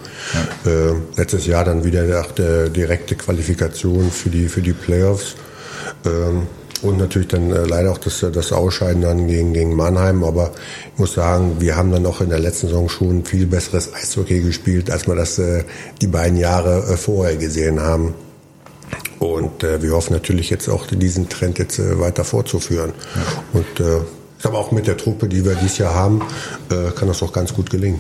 ja. 0.65 0.71
äh, 0.71 0.95
letztes 1.15 1.45
Jahr 1.45 1.63
dann 1.63 1.83
wieder 1.83 2.23
der, 2.23 2.69
direkte 2.69 3.13
Qualifikation 3.15 4.09
für 4.09 4.31
die 4.31 4.49
für 4.49 4.63
die 4.63 4.73
Playoffs. 4.73 5.35
Ähm, 6.03 6.47
und 6.81 6.97
natürlich 6.97 7.27
dann 7.27 7.51
äh, 7.51 7.65
leider 7.65 7.91
auch 7.91 7.97
das, 7.97 8.25
das 8.33 8.51
Ausscheiden 8.51 9.01
dann 9.01 9.27
gegen, 9.27 9.53
gegen 9.53 9.75
Mannheim. 9.75 10.23
Aber 10.23 10.51
ich 10.93 10.99
muss 10.99 11.13
sagen, 11.13 11.57
wir 11.59 11.75
haben 11.75 11.91
dann 11.91 12.05
auch 12.05 12.21
in 12.21 12.29
der 12.29 12.39
letzten 12.39 12.67
Saison 12.67 12.89
schon 12.89 13.25
viel 13.25 13.45
besseres 13.45 13.93
Eishockey 13.93 14.41
gespielt, 14.41 14.89
als 14.89 15.07
wir 15.07 15.15
das 15.15 15.39
äh, 15.39 15.63
die 16.01 16.07
beiden 16.07 16.37
Jahre 16.37 16.93
äh, 16.93 16.97
vorher 16.97 17.35
gesehen 17.37 17.79
haben. 17.79 18.13
Und 19.19 19.63
äh, 19.63 19.81
wir 19.83 19.91
hoffen 19.91 20.13
natürlich 20.13 20.49
jetzt 20.49 20.67
auch 20.67 20.87
diesen 20.87 21.29
Trend 21.29 21.59
jetzt 21.59 21.77
äh, 21.79 21.99
weiter 21.99 22.23
fortzuführen. 22.23 22.93
Und 23.53 23.79
äh, 23.79 23.97
ich 24.37 24.41
glaube 24.41 24.57
auch 24.57 24.71
mit 24.71 24.87
der 24.87 24.97
Truppe, 24.97 25.27
die 25.27 25.45
wir 25.45 25.53
dieses 25.53 25.77
Jahr 25.77 25.93
haben, 25.93 26.23
äh, 26.71 26.89
kann 26.91 27.07
das 27.07 27.21
auch 27.21 27.31
ganz 27.31 27.53
gut 27.53 27.69
gelingen. 27.69 27.99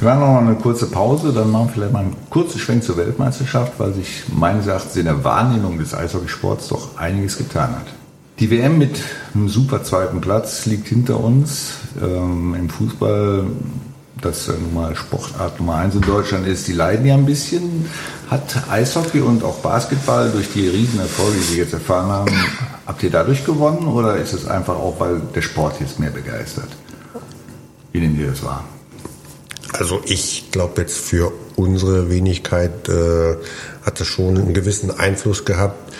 Wir 0.00 0.08
machen 0.08 0.20
noch 0.20 0.32
mal 0.32 0.40
eine 0.40 0.56
kurze 0.56 0.86
Pause, 0.86 1.32
dann 1.32 1.52
machen 1.52 1.68
wir 1.68 1.72
vielleicht 1.74 1.92
mal 1.92 2.00
einen 2.00 2.16
kurzen 2.28 2.58
Schwenk 2.58 2.82
zur 2.82 2.96
Weltmeisterschaft, 2.96 3.74
weil 3.78 3.92
sich 3.92 4.24
meines 4.32 4.66
Erachtens 4.66 4.96
in 4.96 5.04
der 5.04 5.22
Wahrnehmung 5.22 5.78
des 5.78 5.94
Eishockeysports 5.94 6.66
doch 6.66 6.98
einiges 6.98 7.38
getan 7.38 7.76
hat. 7.76 7.86
Die 8.42 8.50
WM 8.50 8.76
mit 8.76 8.98
einem 9.36 9.48
super 9.48 9.84
zweiten 9.84 10.20
Platz 10.20 10.66
liegt 10.66 10.88
hinter 10.88 11.20
uns. 11.20 11.74
Ähm, 12.02 12.56
Im 12.58 12.68
Fußball, 12.68 13.46
das 14.20 14.48
nun 14.48 14.74
mal 14.74 14.96
Sportart 14.96 15.60
Nummer 15.60 15.76
eins 15.76 15.94
in 15.94 16.00
Deutschland 16.00 16.48
ist, 16.48 16.66
die 16.66 16.72
leiden 16.72 17.06
ja 17.06 17.14
ein 17.14 17.24
bisschen. 17.24 17.88
Hat 18.28 18.68
Eishockey 18.68 19.20
und 19.20 19.44
auch 19.44 19.58
Basketball 19.58 20.28
durch 20.32 20.52
die 20.52 20.66
Riesenerfolge, 20.66 21.36
die 21.36 21.52
Sie 21.52 21.58
jetzt 21.58 21.72
erfahren 21.72 22.10
haben, 22.10 22.34
habt 22.84 23.00
ihr 23.04 23.10
dadurch 23.10 23.44
gewonnen 23.44 23.86
oder 23.86 24.16
ist 24.16 24.32
es 24.32 24.44
einfach 24.48 24.74
auch, 24.74 24.98
weil 24.98 25.20
der 25.32 25.42
Sport 25.42 25.78
jetzt 25.78 26.00
mehr 26.00 26.10
begeistert? 26.10 26.70
Wie 27.92 28.00
nehmt 28.00 28.18
ihr 28.18 28.26
das 28.26 28.42
wahr? 28.42 28.64
Also 29.72 30.02
ich 30.04 30.50
glaube 30.50 30.80
jetzt 30.80 30.98
für 30.98 31.32
unsere 31.54 32.10
Wenigkeit 32.10 32.88
äh, 32.88 33.36
hat 33.84 34.00
das 34.00 34.06
schon 34.06 34.36
einen 34.38 34.54
gewissen 34.54 34.90
Einfluss 34.90 35.44
gehabt, 35.44 35.92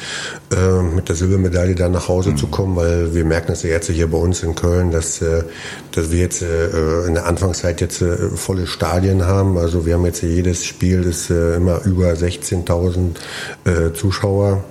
äh, 0.52 0.82
mit 0.82 1.08
der 1.08 1.16
Silbermedaille 1.16 1.74
dann 1.74 1.92
nach 1.92 2.08
Hause 2.08 2.30
mhm. 2.30 2.36
zu 2.36 2.46
kommen, 2.46 2.76
weil 2.76 3.14
wir 3.14 3.24
merken 3.24 3.48
das 3.48 3.62
ja 3.62 3.70
jetzt 3.70 3.90
hier 3.90 4.10
bei 4.10 4.18
uns 4.18 4.42
in 4.42 4.54
Köln, 4.54 4.90
dass, 4.90 5.20
äh, 5.20 5.44
dass 5.92 6.10
wir 6.10 6.20
jetzt 6.20 6.42
äh, 6.42 7.06
in 7.06 7.14
der 7.14 7.26
Anfangszeit 7.26 7.80
jetzt 7.80 8.02
äh, 8.02 8.28
volle 8.34 8.66
Stadien 8.66 9.26
haben. 9.26 9.58
Also 9.58 9.84
wir 9.86 9.94
haben 9.94 10.06
jetzt 10.06 10.22
jedes 10.22 10.64
Spiel 10.64 11.02
ist 11.02 11.30
äh, 11.30 11.56
immer 11.56 11.82
über 11.84 12.12
16.000 12.12 13.16
äh, 13.64 13.92
Zuschauer 13.92 14.64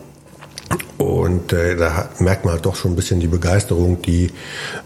und 0.97 1.51
äh, 1.51 1.75
da 1.75 2.09
merkt 2.19 2.45
man 2.45 2.53
halt 2.53 2.65
doch 2.65 2.75
schon 2.75 2.91
ein 2.91 2.95
bisschen 2.95 3.19
die 3.19 3.27
Begeisterung, 3.27 4.01
die, 4.01 4.31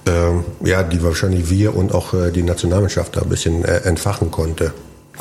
äh, 0.08 0.68
ja, 0.68 0.84
die 0.84 1.04
wahrscheinlich 1.04 1.50
wir 1.50 1.76
und 1.76 1.94
auch 1.94 2.14
äh, 2.14 2.32
die 2.32 2.44
Nationalmannschaft 2.44 3.18
da 3.18 3.22
ein 3.22 3.30
bisschen 3.30 3.66
äh, 3.66 3.80
entfachen 3.80 4.32
konnte. 4.32 4.74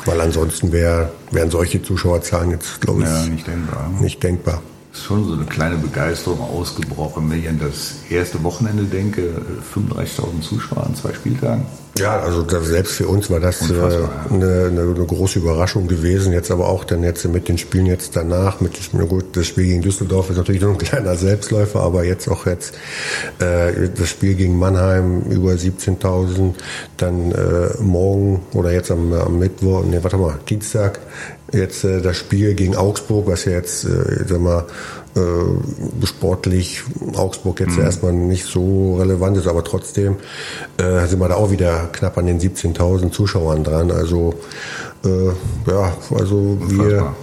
Weil 0.03 0.21
ansonsten 0.21 0.71
wär, 0.71 1.11
wären 1.31 1.49
solche 1.49 1.81
Zuschauerzahlen 1.81 2.51
jetzt, 2.51 2.81
glaube 2.81 3.03
ich, 3.03 3.07
ja, 3.07 3.25
nicht 3.25 3.47
denkbar. 3.47 3.89
Nicht 4.01 4.23
denkbar. 4.23 4.61
Ist 4.95 5.03
schon 5.03 5.27
so 5.27 5.33
eine 5.33 5.43
kleine 5.43 5.75
Begeisterung 5.75 6.39
ausgebrochen, 6.39 7.29
wenn 7.29 7.39
ich 7.39 7.49
an 7.49 7.59
das 7.59 7.95
erste 8.09 8.41
Wochenende 8.45 8.85
denke. 8.85 9.41
35.000 9.75 10.39
Zuschauer 10.41 10.85
an 10.85 10.95
zwei 10.95 11.13
Spieltagen. 11.13 11.65
Ja, 11.97 12.19
also 12.19 12.45
selbst 12.61 12.93
für 12.93 13.07
uns 13.07 13.29
war 13.29 13.41
das 13.41 13.69
äh, 13.69 13.73
eine, 13.73 14.67
eine, 14.67 14.81
eine, 14.81 15.05
große 15.05 15.39
Überraschung 15.39 15.87
gewesen. 15.87 16.31
Jetzt 16.31 16.49
aber 16.49 16.69
auch 16.69 16.85
dann 16.85 17.03
jetzt 17.03 17.25
mit 17.27 17.49
den 17.49 17.57
Spielen 17.57 17.85
jetzt 17.87 18.15
danach, 18.15 18.61
mit 18.61 18.93
dem, 18.93 19.07
gut, 19.07 19.35
das 19.35 19.47
Spiel 19.47 19.65
gegen 19.65 19.81
Düsseldorf 19.81 20.29
ist 20.29 20.37
natürlich 20.37 20.61
nur 20.61 20.71
ein 20.71 20.77
kleiner 20.79 21.15
Selbstläufer, 21.15 21.81
aber 21.81 22.05
jetzt 22.05 22.29
auch 22.29 22.45
jetzt 22.45 22.75
äh, 23.39 23.89
das 23.95 24.09
Spiel 24.09 24.35
gegen 24.35 24.57
Mannheim 24.57 25.23
über 25.29 25.51
17.000, 25.51 26.53
dann 26.95 27.31
äh, 27.31 27.81
morgen 27.81 28.41
oder 28.53 28.71
jetzt 28.71 28.91
am, 28.91 29.11
am 29.11 29.39
Mittwoch, 29.39 29.83
nee, 29.85 29.99
warte 30.01 30.17
mal, 30.17 30.39
Dienstag 30.49 30.99
jetzt 31.55 31.83
äh, 31.83 32.01
das 32.01 32.17
Spiel 32.17 32.55
gegen 32.55 32.75
Augsburg, 32.75 33.27
was 33.27 33.45
ja 33.45 33.53
jetzt, 33.53 33.85
äh, 33.85 34.25
sag 34.27 34.39
mal, 34.39 34.65
äh, 35.15 36.05
sportlich 36.05 36.83
Augsburg 37.15 37.61
jetzt 37.61 37.77
mhm. 37.77 37.83
erstmal 37.83 38.13
nicht 38.13 38.45
so 38.45 38.97
relevant 38.97 39.37
ist, 39.37 39.47
aber 39.47 39.63
trotzdem 39.63 40.17
äh, 40.77 41.07
sind 41.07 41.19
wir 41.19 41.29
da 41.29 41.35
auch 41.35 41.51
wieder 41.51 41.89
knapp 41.91 42.17
an 42.17 42.25
den 42.25 42.39
17.000 42.39 43.11
Zuschauern 43.11 43.63
dran. 43.63 43.91
Also 43.91 44.33
äh, 45.05 45.27
ja, 45.67 45.95
also 46.13 46.57
Unfassbar. 46.59 46.87
wir 46.87 47.15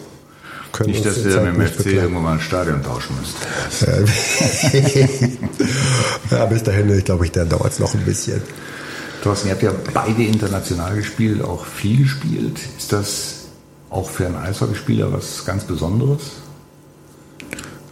können 0.73 0.91
nicht, 0.91 1.05
dass 1.05 1.19
ihr 1.19 1.41
mit 1.43 1.55
dem 1.55 1.67
FC 1.67 1.87
irgendwann 1.87 2.23
mal 2.23 2.35
ein 2.35 2.41
Stadion 2.41 2.83
tauschen 2.83 3.17
müsst. 3.21 3.37
ja, 6.31 6.47
bis 6.47 6.62
dahin, 6.62 6.97
ich 6.97 7.05
glaube, 7.05 7.27
ich, 7.27 7.33
dann 7.33 7.49
dauert 7.49 7.73
es 7.73 7.79
noch 7.79 7.95
ein 7.95 8.05
bisschen. 8.05 8.41
Thorsten, 9.23 9.49
ihr 9.49 9.55
habt 9.55 9.62
ja 9.62 9.73
beide 9.93 10.25
international 10.25 10.97
gespielt, 10.97 11.45
auch 11.45 11.67
viel 11.67 11.99
gespielt. 11.99 12.59
Ist 12.79 12.93
das 12.93 13.42
auch 13.93 14.09
für 14.09 14.27
einen 14.27 14.37
Eishockeyspieler 14.37 15.13
was 15.13 15.45
ganz 15.45 15.65
Besonderes? 15.65 16.33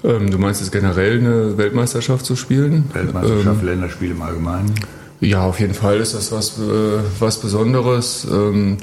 Ähm, 0.03 0.31
du 0.31 0.39
meinst 0.39 0.63
es 0.63 0.71
generell 0.71 1.19
eine 1.19 1.59
Weltmeisterschaft 1.59 2.25
zu 2.25 2.37
spielen? 2.37 2.91
Weltmeisterschaft, 2.93 3.61
ähm, 3.61 3.67
Länderspiele 3.67 4.13
im 4.13 4.23
Allgemeinen? 4.23 4.75
Ja, 5.21 5.43
auf 5.43 5.61
jeden 5.61 5.75
Fall 5.75 5.99
ist 5.99 6.15
das 6.15 6.33
was, 6.33 6.59
äh, 6.59 7.01
was 7.19 7.41
Besonderes. 7.41 8.27
Ähm, 8.31 8.79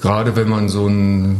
gerade 0.00 0.36
wenn 0.36 0.48
man 0.48 0.70
so 0.70 0.86
ein, 0.86 1.38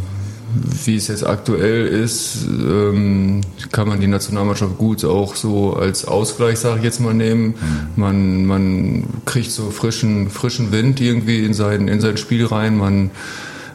wie 0.85 0.97
es 0.97 1.09
jetzt 1.09 1.27
aktuell 1.27 1.87
ist, 1.87 2.47
ähm, 2.47 3.41
kann 3.73 3.89
man 3.89 4.01
die 4.01 4.07
Nationalmannschaft 4.07 4.77
gut 4.77 5.03
auch 5.07 5.35
so 5.35 5.75
als 5.75 6.05
Ausgleich, 6.05 6.59
sage 6.59 6.79
ich 6.79 6.85
jetzt 6.85 7.01
mal, 7.01 7.15
nehmen. 7.15 7.47
Mhm. 7.47 7.55
Man, 7.97 8.45
man 8.45 9.05
kriegt 9.25 9.51
so 9.51 9.71
frischen, 9.71 10.29
frischen 10.29 10.71
Wind 10.71 11.01
irgendwie 11.01 11.45
in 11.47 11.55
sein, 11.55 11.89
in 11.89 12.03
sein 12.03 12.19
Spiel 12.19 12.45
rein. 12.45 12.77
Man 12.77 13.11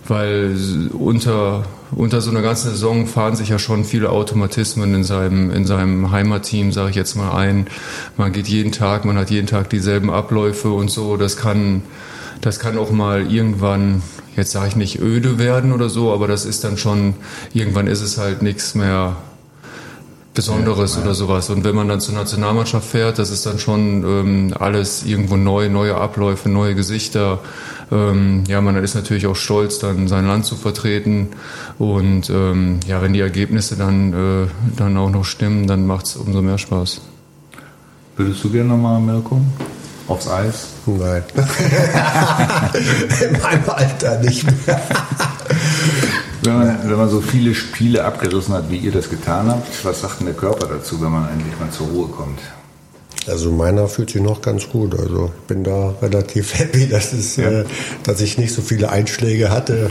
weil 0.07 0.55
unter, 0.91 1.63
unter 1.91 2.21
so 2.21 2.29
einer 2.29 2.41
ganzen 2.41 2.71
Saison 2.71 3.07
fahren 3.07 3.35
sich 3.35 3.49
ja 3.49 3.59
schon 3.59 3.85
viele 3.85 4.09
Automatismen 4.09 4.93
in 4.93 5.03
seinem, 5.03 5.51
in 5.51 5.65
seinem 5.65 6.11
Heimatteam, 6.11 6.71
sage 6.71 6.89
ich 6.89 6.95
jetzt 6.95 7.15
mal 7.15 7.35
ein. 7.35 7.67
Man 8.17 8.33
geht 8.33 8.47
jeden 8.47 8.71
Tag, 8.71 9.05
man 9.05 9.17
hat 9.17 9.29
jeden 9.29 9.47
Tag 9.47 9.69
dieselben 9.69 10.09
Abläufe 10.09 10.71
und 10.71 10.91
so. 10.91 11.17
Das 11.17 11.37
kann, 11.37 11.83
das 12.41 12.59
kann 12.59 12.77
auch 12.77 12.91
mal 12.91 13.31
irgendwann, 13.31 14.01
jetzt 14.35 14.51
sage 14.51 14.67
ich 14.69 14.75
nicht 14.75 14.99
öde 14.99 15.39
werden 15.39 15.71
oder 15.71 15.89
so, 15.89 16.13
aber 16.13 16.27
das 16.27 16.45
ist 16.45 16.63
dann 16.63 16.77
schon, 16.77 17.15
irgendwann 17.53 17.87
ist 17.87 18.01
es 18.01 18.17
halt 18.17 18.41
nichts 18.41 18.75
mehr 18.75 19.15
Besonderes 20.33 20.93
ja, 20.93 20.99
ja. 20.99 21.05
oder 21.05 21.15
sowas. 21.15 21.49
Und 21.49 21.63
wenn 21.63 21.75
man 21.75 21.87
dann 21.87 21.99
zur 21.99 22.15
Nationalmannschaft 22.15 22.89
fährt, 22.89 23.19
das 23.19 23.29
ist 23.29 23.45
dann 23.45 23.59
schon 23.59 24.03
ähm, 24.03 24.53
alles 24.59 25.05
irgendwo 25.05 25.35
neu, 25.35 25.69
neue 25.69 25.95
Abläufe, 25.95 26.49
neue 26.49 26.73
Gesichter. 26.73 27.39
Ähm, 27.91 28.43
ja, 28.47 28.59
man 28.61 28.75
ist 28.77 28.95
natürlich 28.95 29.27
auch 29.27 29.35
stolz, 29.35 29.79
dann 29.79 30.07
sein 30.07 30.25
Land 30.25 30.45
zu 30.45 30.55
vertreten. 30.55 31.29
Und 31.77 32.29
ähm, 32.29 32.79
ja, 32.87 33.01
wenn 33.01 33.13
die 33.13 33.19
Ergebnisse 33.19 33.75
dann, 33.75 34.13
äh, 34.13 34.47
dann 34.75 34.97
auch 34.97 35.11
noch 35.11 35.25
stimmen, 35.25 35.67
dann 35.67 35.85
macht 35.85 36.07
es 36.07 36.15
umso 36.15 36.41
mehr 36.41 36.57
Spaß. 36.57 37.01
Würdest 38.17 38.43
du 38.43 38.49
gerne 38.49 38.69
nochmal, 38.69 38.99
Mirko? 38.99 39.41
Aufs 40.07 40.27
Eis? 40.27 40.67
Nein. 40.85 41.23
In 43.21 43.41
meinem 43.41 43.69
Alter 43.69 44.19
nicht 44.19 44.43
mehr. 44.67 44.81
Wenn 46.43 46.57
man, 46.57 46.89
wenn 46.89 46.97
man 46.97 47.09
so 47.09 47.21
viele 47.21 47.55
Spiele 47.55 48.03
abgerissen 48.03 48.53
hat, 48.53 48.69
wie 48.69 48.77
ihr 48.77 48.91
das 48.91 49.09
getan 49.09 49.47
habt, 49.47 49.85
was 49.85 50.01
sagt 50.01 50.19
denn 50.19 50.27
der 50.27 50.35
Körper 50.35 50.67
dazu, 50.67 51.01
wenn 51.01 51.11
man 51.11 51.29
endlich 51.29 51.57
mal 51.59 51.69
zur 51.69 51.87
Ruhe 51.87 52.07
kommt? 52.07 52.39
Also 53.27 53.51
meiner 53.51 53.87
fühlt 53.87 54.09
sich 54.09 54.21
noch 54.21 54.41
ganz 54.41 54.67
gut. 54.67 54.99
Also 54.99 55.31
ich 55.33 55.47
bin 55.47 55.63
da 55.63 55.95
relativ 56.01 56.53
happy, 56.59 56.87
dass, 56.89 57.13
es, 57.13 57.37
ja. 57.37 57.49
äh, 57.49 57.65
dass 58.03 58.19
ich 58.19 58.37
nicht 58.37 58.53
so 58.53 58.61
viele 58.61 58.89
Einschläge 58.89 59.49
hatte 59.49 59.89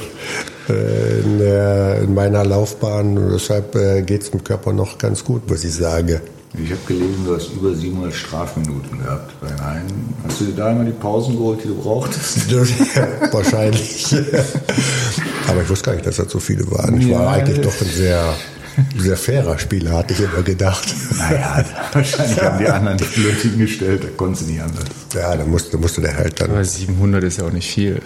äh, 0.69 1.21
in, 1.21 1.39
der, 1.39 2.01
in, 2.03 2.13
meiner 2.13 2.45
Laufbahn. 2.45 3.17
Und 3.17 3.33
deshalb 3.33 3.75
äh, 3.75 4.03
geht 4.03 4.23
es 4.23 4.31
dem 4.31 4.45
Körper 4.45 4.73
noch 4.73 4.99
ganz 4.99 5.25
gut, 5.25 5.49
muss 5.49 5.65
ich 5.65 5.75
sagen. 5.75 6.21
Ich 6.55 6.71
habe 6.71 6.81
gelesen, 6.87 7.25
du 7.25 7.35
hast 7.35 7.51
über 7.55 7.75
700 7.75 8.13
Strafminuten 8.13 8.99
gehabt 8.99 9.33
bei 9.41 9.49
Rhein. 9.65 9.87
Hast 10.27 10.41
du 10.41 10.45
dir 10.45 10.53
da 10.53 10.71
immer 10.71 10.85
die 10.85 10.93
Pausen 10.93 11.37
geholt, 11.37 11.61
die 11.65 11.69
du 11.69 11.77
brauchtest? 11.77 12.53
Wahrscheinlich. 13.33 14.15
Aber 15.49 15.63
ich 15.63 15.69
wusste 15.71 15.87
gar 15.87 15.95
nicht, 15.95 16.07
dass 16.07 16.17
das 16.17 16.31
so 16.31 16.39
viele 16.39 16.71
waren. 16.71 17.01
Ich 17.01 17.11
war 17.11 17.23
ja, 17.23 17.31
eigentlich 17.31 17.61
doch 17.63 17.81
ein 17.81 17.89
sehr 17.89 18.35
sehr 18.97 19.17
fairer 19.17 19.59
Spieler, 19.59 19.93
hatte 19.93 20.15
ich 20.15 20.21
immer 20.21 20.43
gedacht. 20.43 20.95
Naja, 21.19 21.65
wahrscheinlich 21.93 22.41
haben 22.41 22.59
die 22.59 22.69
anderen 22.69 22.99
die 22.99 23.05
blöd 23.05 23.41
hingestellt, 23.41 24.05
da 24.05 24.09
konnten 24.17 24.37
sie 24.37 24.53
nicht 24.53 24.63
anders. 24.63 24.85
Ja, 25.15 25.37
da 25.37 25.45
musste, 25.45 25.79
musste 25.79 26.01
der 26.01 26.17
halt 26.17 26.41
dann. 26.41 26.51
Aber 26.51 26.65
700 26.65 27.25
ist 27.25 27.39
ja 27.39 27.45
auch 27.45 27.53
nicht 27.53 27.71
viel. 27.71 28.01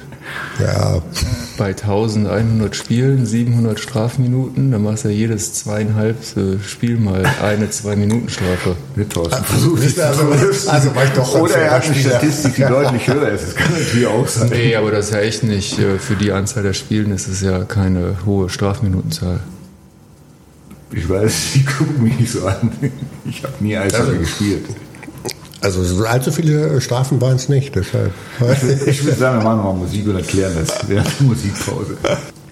Ja. 0.61 1.03
Bei 1.57 1.69
1100 1.69 2.75
Spielen, 2.75 3.27
700 3.27 3.79
Strafminuten, 3.79 4.73
dann 4.73 4.83
machst 4.83 5.05
du 5.05 5.09
ja 5.09 5.15
jedes 5.15 5.55
zweieinhalb 5.55 6.17
Spiel 6.67 6.99
mal 6.99 7.25
eine 7.43 7.71
Zwei-Minuten-Strafe. 7.71 8.77
Mit 8.97 9.13
Thorsten. 9.13 9.45
Versuch 9.45 9.81
ich 9.81 10.03
also, 10.03 10.23
also 10.69 10.95
war 10.95 11.05
ich 11.05 11.11
doch 11.11 11.35
Oder 11.41 11.57
er 11.57 11.71
hat 11.73 11.85
eine 11.85 11.95
Statistik, 11.95 12.55
die 12.57 12.63
deutlich 12.63 13.07
höher 13.07 13.29
ist. 13.29 13.49
Das 13.49 13.55
kann 13.55 13.73
natürlich 13.73 14.07
auch 14.07 14.27
sein. 14.27 14.49
Nee, 14.51 14.75
aber 14.75 14.91
das 14.91 15.07
ist 15.07 15.15
ja 15.15 15.21
echt 15.21 15.45
nicht, 15.45 15.79
äh, 15.79 15.99
für 15.99 16.17
die 16.17 16.33
Anzahl 16.33 16.63
der 16.63 16.73
Spielen 16.73 17.13
ist 17.13 17.29
es 17.29 17.41
ja 17.41 17.65
keine 17.65 18.17
hohe 18.27 18.49
Strafminutenzahl. 18.49 19.41
Ich 20.97 21.09
weiß, 21.09 21.35
die 21.55 21.65
gucken 21.65 22.03
mich 22.03 22.19
nicht 22.19 22.33
so 22.33 22.47
an. 22.47 22.73
Ich 23.27 23.43
habe 23.43 23.53
nie 23.61 23.77
Eishockey 23.77 24.03
also, 24.03 24.19
gespielt. 24.19 24.65
Also 25.61 26.05
allzu 26.05 26.33
viele 26.33 26.81
Strafen 26.81 27.21
waren 27.21 27.37
es 27.37 27.49
nicht, 27.49 27.75
deshalb. 27.75 28.13
Ich 28.87 29.05
würde 29.05 29.19
sagen, 29.19 29.39
wir 29.39 29.45
machen 29.45 29.65
mal 29.65 29.73
Musik 29.73 30.07
und 30.07 30.17
erklären 30.17 30.53
das 30.55 30.89
während 30.89 31.09
der 31.19 31.27
Musikpause. 31.27 31.97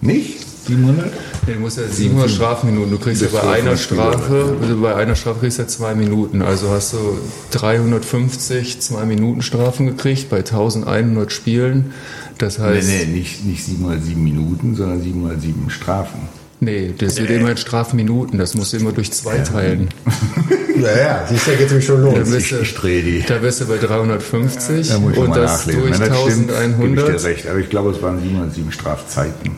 Nicht? 0.00 0.44
700? 0.66 1.12
Nee, 1.46 1.54
du 1.54 1.60
musst 1.60 1.76
ja 1.76 1.84
700 1.86 2.30
Strafminuten. 2.30 2.90
Du 2.90 2.98
kriegst 2.98 3.22
ja 3.22 3.28
bei 3.30 3.42
einer 3.42 3.76
Strafe, 3.76 4.56
also 4.60 4.80
bei 4.80 4.94
einer 4.94 5.14
Strafe 5.14 5.40
kriegst 5.40 5.58
du 5.58 5.62
ja 5.62 5.68
zwei 5.68 5.94
Minuten. 5.94 6.42
Also 6.42 6.70
hast 6.70 6.94
du 6.94 7.18
350 7.52 8.80
zwei 8.80 9.04
Minuten 9.04 9.42
Strafen 9.42 9.86
gekriegt 9.86 10.30
bei 10.30 10.38
1100 10.38 11.30
Spielen. 11.32 11.92
Das 12.38 12.58
heißt. 12.58 12.88
Nee, 12.88 13.04
nee, 13.06 13.18
nicht, 13.18 13.44
nicht 13.44 13.64
707 13.64 14.22
Minuten, 14.22 14.74
sondern 14.74 15.02
707 15.02 15.70
Strafen. 15.70 16.28
Nee, 16.64 16.94
das 16.96 17.16
wird 17.16 17.30
immer 17.30 17.50
in 17.50 17.56
Strafminuten, 17.56 18.38
das 18.38 18.54
musst 18.54 18.72
du 18.72 18.78
immer 18.78 18.92
durch 18.92 19.12
zwei 19.12 19.38
teilen. 19.38 19.88
Naja, 20.76 21.24
siehst 21.28 21.46
du, 21.46 21.52
da 21.52 21.56
geht 21.56 21.66
es 21.68 21.72
mich 21.72 21.84
schon 21.84 22.02
los. 22.02 22.14
Da 22.14 22.20
bist, 22.24 22.50
du, 22.50 23.22
da 23.28 23.38
bist 23.38 23.60
du 23.60 23.66
bei 23.66 23.78
350 23.78 24.88
ja, 24.88 24.98
muss 24.98 25.12
ich 25.12 25.18
und 25.18 25.36
das 25.36 25.60
nachlesen. 25.60 25.80
durch 25.82 26.00
Wenn 26.00 26.08
das 26.08 26.18
1100. 26.18 27.04
Stimmt, 27.04 27.16
ich 27.16 27.22
dir 27.22 27.28
recht, 27.28 27.48
aber 27.48 27.58
ich 27.60 27.70
glaube, 27.70 27.90
es 27.90 28.02
waren 28.02 28.20
707 28.20 28.72
Strafzeiten. 28.72 29.52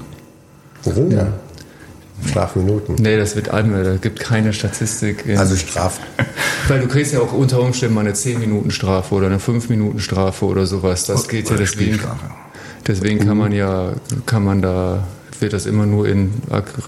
Oh. 0.84 1.08
Ja. 1.10 1.32
Strafminuten. 2.28 2.96
Nee, 2.96 3.16
das 3.16 3.36
wird 3.36 3.50
einmal, 3.50 3.84
da 3.84 3.96
gibt 3.96 4.20
keine 4.20 4.52
Statistik. 4.52 5.24
Also 5.36 5.56
Straf. 5.56 6.00
Weil 6.68 6.80
du 6.80 6.88
kriegst 6.88 7.12
ja 7.12 7.20
auch 7.20 7.32
unter 7.32 7.60
Umständen 7.60 7.94
mal 7.94 8.02
eine 8.02 8.12
10-Minuten-Strafe 8.12 9.14
oder 9.14 9.26
eine 9.26 9.38
5-Minuten-Strafe 9.38 10.44
oder 10.44 10.66
sowas. 10.66 11.06
Das 11.06 11.28
geht 11.28 11.50
ja 11.50 11.56
deswegen. 11.56 12.00
Deswegen 12.86 13.26
kann 13.26 13.36
man 13.36 13.52
ja, 13.52 13.94
kann 14.26 14.44
man 14.44 14.62
da 14.62 15.06
wird 15.40 15.52
das 15.52 15.66
immer 15.66 15.86
nur 15.86 16.08
in 16.08 16.32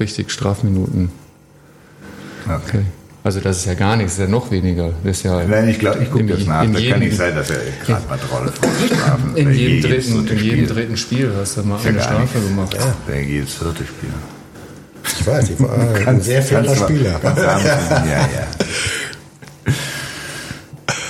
richtig 0.00 0.30
Strafminuten. 0.30 1.10
Okay. 2.46 2.84
Also 3.24 3.40
das 3.40 3.58
ist 3.58 3.66
ja 3.66 3.74
gar 3.74 3.96
nichts, 3.96 4.12
das 4.12 4.24
ist 4.24 4.30
ja 4.30 4.38
noch 4.38 4.50
weniger. 4.50 4.92
Das 5.04 5.18
ist 5.18 5.22
ja 5.24 5.44
Nein, 5.44 5.68
ich 5.68 5.78
glaube, 5.78 6.02
ich 6.02 6.10
gucke 6.10 6.26
das 6.26 6.46
nach. 6.46 6.64
Da 6.64 6.80
kann 6.80 7.00
nicht 7.00 7.16
sein, 7.16 7.34
dass 7.34 7.50
er 7.50 7.58
gerade 7.84 8.06
mal 8.08 8.18
Trolle 8.18 8.52
Strafen. 8.86 9.36
In 9.36 9.52
jedem, 9.52 9.90
dritten, 9.90 10.26
in 10.28 10.38
jedem 10.38 10.66
dritten 10.66 10.96
Spiel 10.96 11.32
hast 11.36 11.56
du 11.56 11.62
mal 11.62 11.78
eine 11.84 12.00
Strafe 12.00 12.40
gemacht. 12.40 12.74
Ja, 12.74 12.94
der 13.06 13.22
jedes 13.22 13.54
vierte 13.54 13.84
Spiel. 13.84 14.10
Ich 15.04 15.26
weiß, 15.26 15.50
ich 15.50 15.60
war 15.60 16.06
ein 16.06 16.20
sehr 16.20 16.42
fairer 16.42 16.74
Spieler. 16.74 17.20
ja, 17.22 18.06
ja. 18.06 18.46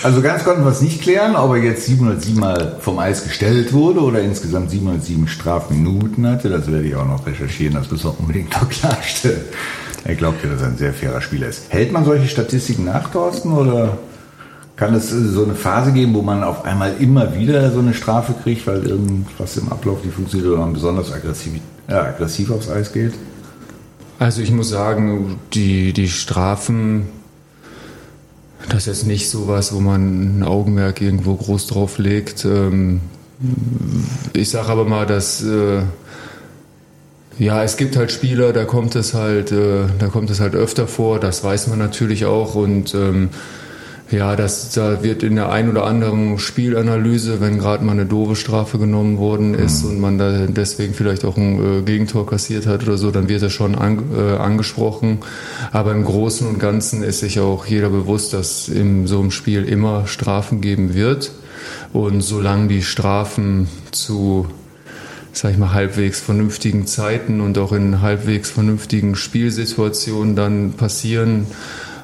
Also 0.02 0.22
ganz 0.22 0.44
konnten 0.44 0.62
wir 0.62 0.70
es 0.70 0.80
nicht 0.80 1.02
klären, 1.02 1.34
ob 1.34 1.50
er 1.50 1.62
jetzt 1.62 1.86
707 1.86 2.38
Mal 2.38 2.76
vom 2.80 3.00
Eis 3.00 3.24
gestellt 3.24 3.72
wurde 3.72 4.00
oder 4.00 4.20
insgesamt 4.20 4.70
707 4.70 5.26
Strafminuten 5.26 6.26
hatte. 6.26 6.48
Das 6.48 6.70
werde 6.70 6.86
ich 6.86 6.94
auch 6.94 7.06
noch 7.06 7.26
recherchieren, 7.26 7.74
das 7.74 7.90
müssen 7.90 8.04
wir 8.04 8.20
unbedingt 8.20 8.52
noch 8.52 8.68
klarstellen. 8.68 9.40
Er 10.04 10.14
glaubt 10.14 10.42
ja, 10.44 10.50
dass 10.50 10.62
er 10.62 10.68
ein 10.68 10.78
sehr 10.78 10.94
fairer 10.94 11.20
Spieler 11.20 11.48
ist. 11.48 11.64
Hält 11.70 11.92
man 11.92 12.04
solche 12.04 12.28
Statistiken 12.28 12.84
nach, 12.84 13.10
Thorsten, 13.10 13.52
oder 13.52 13.98
kann 14.76 14.94
es 14.94 15.10
so 15.10 15.44
eine 15.44 15.56
Phase 15.56 15.92
geben, 15.92 16.14
wo 16.14 16.22
man 16.22 16.44
auf 16.44 16.64
einmal 16.64 16.94
immer 17.00 17.34
wieder 17.34 17.72
so 17.72 17.80
eine 17.80 17.92
Strafe 17.92 18.34
kriegt, 18.40 18.68
weil 18.68 18.86
irgendwas 18.86 19.56
im 19.56 19.68
Ablauf 19.72 20.04
nicht 20.04 20.14
funktioniert 20.14 20.48
oder 20.48 20.60
man 20.60 20.72
besonders 20.72 21.12
aggressiv, 21.12 21.54
äh, 21.88 21.94
aggressiv 21.94 22.52
aufs 22.52 22.70
Eis 22.70 22.92
geht? 22.92 23.14
Also 24.20 24.40
ich 24.42 24.52
muss 24.52 24.68
sagen, 24.68 25.40
die, 25.52 25.92
die 25.92 26.08
Strafen 26.08 27.08
das 28.68 28.86
ist 28.86 29.04
nicht 29.04 29.30
so 29.30 29.48
was, 29.48 29.72
wo 29.74 29.80
man 29.80 30.38
ein 30.38 30.42
Augenmerk 30.42 31.00
irgendwo 31.00 31.34
groß 31.34 31.66
drauf 31.66 31.98
legt. 31.98 32.44
Ähm, 32.44 33.00
ich 34.32 34.50
sage 34.50 34.68
aber 34.68 34.84
mal, 34.84 35.06
dass 35.06 35.42
äh, 35.42 35.82
ja, 37.38 37.62
es 37.62 37.76
gibt 37.76 37.96
halt 37.96 38.10
Spieler, 38.10 38.52
da 38.52 38.64
kommt 38.64 38.96
es 38.96 39.14
halt, 39.14 39.52
äh, 39.52 39.86
da 39.98 40.08
kommt 40.08 40.28
es 40.30 40.40
halt 40.40 40.54
öfter 40.54 40.88
vor. 40.88 41.20
Das 41.20 41.44
weiß 41.44 41.68
man 41.68 41.78
natürlich 41.78 42.26
auch 42.26 42.54
und 42.54 42.94
ähm, 42.94 43.30
ja, 44.10 44.36
das, 44.36 44.72
da 44.72 45.02
wird 45.02 45.22
in 45.22 45.36
der 45.36 45.50
ein 45.50 45.68
oder 45.68 45.84
anderen 45.84 46.38
Spielanalyse, 46.38 47.40
wenn 47.40 47.58
gerade 47.58 47.84
mal 47.84 47.92
eine 47.92 48.06
doofe 48.06 48.36
Strafe 48.36 48.78
genommen 48.78 49.18
worden 49.18 49.52
ist 49.54 49.84
mhm. 49.84 49.90
und 49.90 50.00
man 50.00 50.18
da 50.18 50.46
deswegen 50.46 50.94
vielleicht 50.94 51.26
auch 51.26 51.36
ein 51.36 51.80
äh, 51.80 51.82
Gegentor 51.82 52.26
kassiert 52.26 52.66
hat 52.66 52.84
oder 52.84 52.96
so, 52.96 53.10
dann 53.10 53.28
wird 53.28 53.42
er 53.42 53.50
schon 53.50 53.74
an, 53.74 54.02
äh, 54.16 54.36
angesprochen. 54.36 55.18
Aber 55.72 55.92
im 55.92 56.04
Großen 56.04 56.46
und 56.46 56.58
Ganzen 56.58 57.02
ist 57.02 57.20
sich 57.20 57.38
auch 57.38 57.66
jeder 57.66 57.90
bewusst, 57.90 58.32
dass 58.32 58.68
in 58.68 59.06
so 59.06 59.20
einem 59.20 59.30
Spiel 59.30 59.64
immer 59.64 60.06
Strafen 60.06 60.62
geben 60.62 60.94
wird. 60.94 61.30
Und 61.92 62.22
solange 62.22 62.68
die 62.68 62.82
Strafen 62.82 63.68
zu 63.90 64.46
sag 65.32 65.52
ich 65.52 65.58
mal, 65.58 65.72
halbwegs 65.72 66.20
vernünftigen 66.20 66.86
Zeiten 66.86 67.40
und 67.40 67.58
auch 67.58 67.72
in 67.72 68.00
halbwegs 68.00 68.50
vernünftigen 68.50 69.14
Spielsituationen 69.14 70.34
dann 70.34 70.72
passieren, 70.72 71.46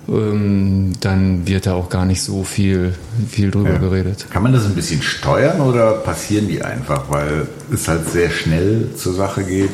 ähm, 0.09 0.93
dann 1.01 1.47
wird 1.47 1.67
da 1.67 1.75
auch 1.75 1.89
gar 1.89 2.05
nicht 2.05 2.23
so 2.23 2.45
viel, 2.45 2.95
viel 3.29 3.51
drüber 3.51 3.75
ja. 3.75 3.79
geredet. 3.79 4.27
Kann 4.31 4.43
man 4.43 4.53
das 4.53 4.67
ein 4.67 4.75
bisschen 4.75 5.03
steuern 5.03 5.61
oder 5.61 5.93
passieren 5.93 6.49
die 6.49 6.63
einfach, 6.63 7.11
weil 7.11 7.47
es 7.73 7.89
halt 7.89 8.09
sehr 8.09 8.31
schnell 8.31 8.89
zur 8.97 9.15
Sache 9.15 9.45
geht? 9.45 9.71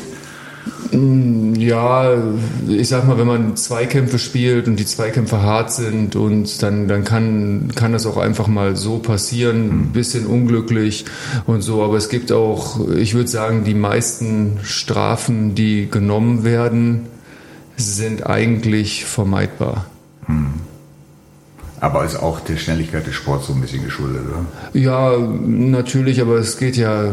Mm, 0.91 1.55
ja, 1.55 2.13
ich 2.67 2.87
sag 2.87 3.07
mal, 3.07 3.17
wenn 3.17 3.27
man 3.27 3.55
Zweikämpfe 3.55 4.19
spielt 4.19 4.67
und 4.67 4.77
die 4.77 4.85
Zweikämpfe 4.85 5.41
hart 5.41 5.71
sind 5.71 6.15
und 6.15 6.61
dann, 6.61 6.87
dann 6.87 7.03
kann, 7.03 7.71
kann 7.75 7.93
das 7.93 8.05
auch 8.05 8.17
einfach 8.17 8.47
mal 8.47 8.75
so 8.75 8.99
passieren, 8.99 9.67
ein 9.67 9.71
hm. 9.71 9.91
bisschen 9.91 10.25
unglücklich 10.25 11.05
und 11.45 11.61
so. 11.61 11.83
Aber 11.83 11.97
es 11.97 12.09
gibt 12.09 12.31
auch, 12.31 12.87
ich 12.89 13.13
würde 13.13 13.29
sagen, 13.29 13.63
die 13.63 13.73
meisten 13.73 14.59
Strafen, 14.63 15.55
die 15.55 15.89
genommen 15.89 16.43
werden, 16.43 17.07
sind 17.77 18.25
eigentlich 18.27 19.05
vermeidbar. 19.05 19.85
Hm. 20.27 20.70
Aber 21.81 22.05
ist 22.05 22.15
auch 22.15 22.39
der 22.39 22.57
Schnelligkeit 22.57 23.07
des 23.07 23.15
Sports 23.15 23.47
so 23.47 23.53
ein 23.53 23.61
bisschen 23.61 23.83
geschuldet, 23.83 24.21
oder? 24.29 24.45
Ja, 24.79 25.17
natürlich, 25.17 26.21
aber 26.21 26.35
es 26.35 26.59
geht 26.59 26.77
ja 26.77 27.11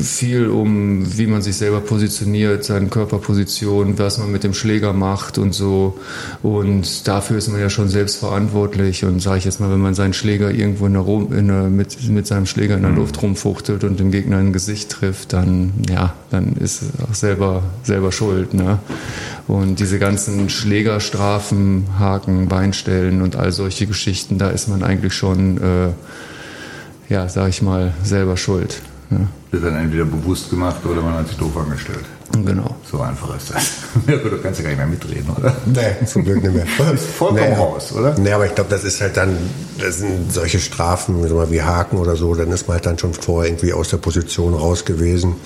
viel 0.00 0.48
um, 0.48 1.16
wie 1.16 1.28
man 1.28 1.42
sich 1.42 1.56
selber 1.56 1.80
positioniert, 1.80 2.64
seine 2.64 2.88
Körperposition, 2.88 3.96
was 3.96 4.18
man 4.18 4.32
mit 4.32 4.42
dem 4.42 4.52
Schläger 4.52 4.92
macht 4.92 5.38
und 5.38 5.54
so. 5.54 5.96
Und 6.42 7.06
dafür 7.06 7.38
ist 7.38 7.48
man 7.48 7.60
ja 7.60 7.70
schon 7.70 7.88
selbst 7.88 8.16
verantwortlich. 8.16 9.04
Und 9.04 9.22
sage 9.22 9.38
ich 9.38 9.44
jetzt 9.44 9.60
mal, 9.60 9.70
wenn 9.70 9.80
man 9.80 9.94
seinen 9.94 10.12
Schläger 10.12 10.50
irgendwo 10.50 10.86
in 10.86 10.94
der, 10.94 11.38
in 11.38 11.46
der, 11.46 11.62
mit, 11.70 12.08
mit 12.08 12.26
seinem 12.26 12.46
Schläger 12.46 12.74
in 12.74 12.82
der 12.82 12.90
mhm. 12.90 12.96
Luft 12.96 13.22
rumfuchtelt 13.22 13.84
und 13.84 14.00
dem 14.00 14.10
Gegner 14.10 14.38
ein 14.38 14.52
Gesicht 14.52 14.90
trifft, 14.90 15.32
dann, 15.32 15.72
ja, 15.88 16.14
dann 16.32 16.54
ist 16.54 16.82
auch 17.08 17.14
selber, 17.14 17.62
selber 17.84 18.10
schuld. 18.10 18.54
Ne? 18.54 18.80
Und 19.46 19.78
diese 19.78 20.00
ganzen 20.00 20.48
Schlägerstrafen, 20.50 21.84
Haken, 21.98 22.48
Beinstellen 22.48 23.22
und 23.22 23.36
all 23.36 23.52
solche 23.52 23.83
Geschichten, 23.86 24.38
da 24.38 24.50
ist 24.50 24.68
man 24.68 24.82
eigentlich 24.82 25.14
schon, 25.14 25.58
äh, 25.58 25.88
ja, 27.12 27.28
sag 27.28 27.48
ich 27.48 27.62
mal, 27.62 27.92
selber 28.02 28.36
schuld. 28.36 28.80
Ja. 29.10 29.18
Wird 29.50 29.64
dann 29.64 29.76
entweder 29.76 30.04
bewusst 30.04 30.50
gemacht 30.50 30.84
oder 30.84 31.02
man 31.02 31.14
hat 31.14 31.28
sich 31.28 31.36
doof 31.36 31.56
angestellt. 31.56 32.04
Genau. 32.44 32.74
So 32.90 33.00
einfach 33.00 33.36
ist 33.36 33.54
das. 33.54 33.72
Ja, 34.06 34.16
du 34.16 34.38
kannst 34.42 34.60
ja 34.60 34.64
gar 34.64 34.70
nicht 34.70 34.78
mehr 34.78 34.86
mitreden, 34.86 35.30
oder? 35.30 35.54
Nee, 35.66 36.04
zum 36.06 36.24
Glück 36.24 36.42
nicht 36.42 36.54
mehr. 36.54 36.66
Du 36.76 36.90
bist 36.90 37.06
vollkommen 37.06 37.50
nee, 37.50 37.56
raus, 37.56 37.92
oder? 37.92 38.18
Nee, 38.18 38.32
aber 38.32 38.46
ich 38.46 38.54
glaube, 38.54 38.70
das 38.70 38.84
ist 38.84 39.00
halt 39.00 39.16
dann, 39.16 39.36
das 39.78 39.98
sind 39.98 40.32
solche 40.32 40.58
Strafen, 40.58 41.22
wie 41.50 41.62
Haken 41.62 41.98
oder 41.98 42.16
so, 42.16 42.34
dann 42.34 42.50
ist 42.50 42.66
man 42.66 42.76
halt 42.76 42.86
dann 42.86 42.98
schon 42.98 43.14
vorher 43.14 43.50
irgendwie 43.50 43.72
aus 43.72 43.90
der 43.90 43.98
Position 43.98 44.54
raus 44.54 44.84
gewesen 44.84 45.36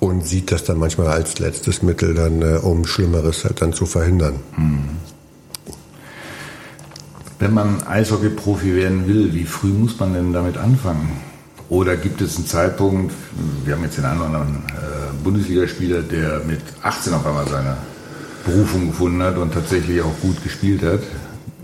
und 0.00 0.26
sieht 0.26 0.52
das 0.52 0.64
dann 0.64 0.78
manchmal 0.78 1.08
als 1.08 1.38
letztes 1.38 1.82
Mittel 1.82 2.14
dann, 2.14 2.42
äh, 2.42 2.58
um 2.58 2.86
Schlimmeres 2.86 3.44
halt 3.44 3.62
dann 3.62 3.72
zu 3.72 3.86
verhindern. 3.86 4.34
Hm. 4.54 4.80
Wenn 7.38 7.54
man 7.54 7.82
Eishockey-Profi 7.86 8.74
werden 8.74 9.06
will, 9.06 9.32
wie 9.32 9.44
früh 9.44 9.68
muss 9.68 9.98
man 9.98 10.12
denn 10.12 10.32
damit 10.32 10.56
anfangen? 10.56 11.08
Oder 11.68 11.96
gibt 11.96 12.20
es 12.20 12.36
einen 12.36 12.46
Zeitpunkt, 12.46 13.14
wir 13.64 13.74
haben 13.74 13.84
jetzt 13.84 13.98
den 13.98 14.04
einen 14.04 14.20
oder 14.20 14.26
anderen 14.26 14.56
äh, 14.68 15.22
Bundesligaspieler, 15.22 16.02
der 16.02 16.40
mit 16.46 16.60
18 16.82 17.12
auf 17.12 17.26
einmal 17.26 17.46
seine 17.46 17.76
Berufung 18.44 18.88
gefunden 18.88 19.22
hat 19.22 19.36
und 19.36 19.52
tatsächlich 19.52 20.00
auch 20.00 20.20
gut 20.20 20.42
gespielt 20.42 20.82
hat. 20.82 21.00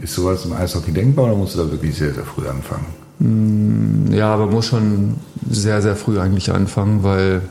Ist 0.01 0.15
sowas 0.15 0.45
im 0.45 0.53
Eishockey 0.53 0.93
denkbar 0.93 1.27
oder 1.27 1.37
musst 1.37 1.55
du 1.55 1.65
da 1.65 1.71
wirklich 1.71 1.97
sehr, 1.97 2.13
sehr 2.13 2.25
früh 2.25 2.47
anfangen? 2.47 2.87
Hm, 3.21 4.13
ja, 4.13 4.33
aber 4.33 4.47
muss 4.47 4.67
schon 4.67 5.15
sehr, 5.49 5.81
sehr 5.81 5.97
früh 5.97 6.21
eigentlich 6.21 6.53
anfangen, 6.53 7.03
weil 7.03 7.43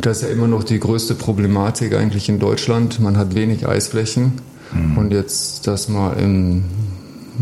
das 0.00 0.18
ist 0.18 0.28
ja 0.28 0.28
immer 0.30 0.48
noch 0.48 0.64
die 0.64 0.80
größte 0.80 1.14
Problematik 1.14 1.94
eigentlich 1.94 2.28
in 2.28 2.38
Deutschland. 2.38 2.98
Man 2.98 3.16
hat 3.16 3.34
wenig 3.34 3.68
Eisflächen. 3.68 4.40
Mhm. 4.72 4.98
Und 4.98 5.12
jetzt 5.12 5.66
das 5.66 5.88
mal 5.88 6.14
in, 6.14 6.64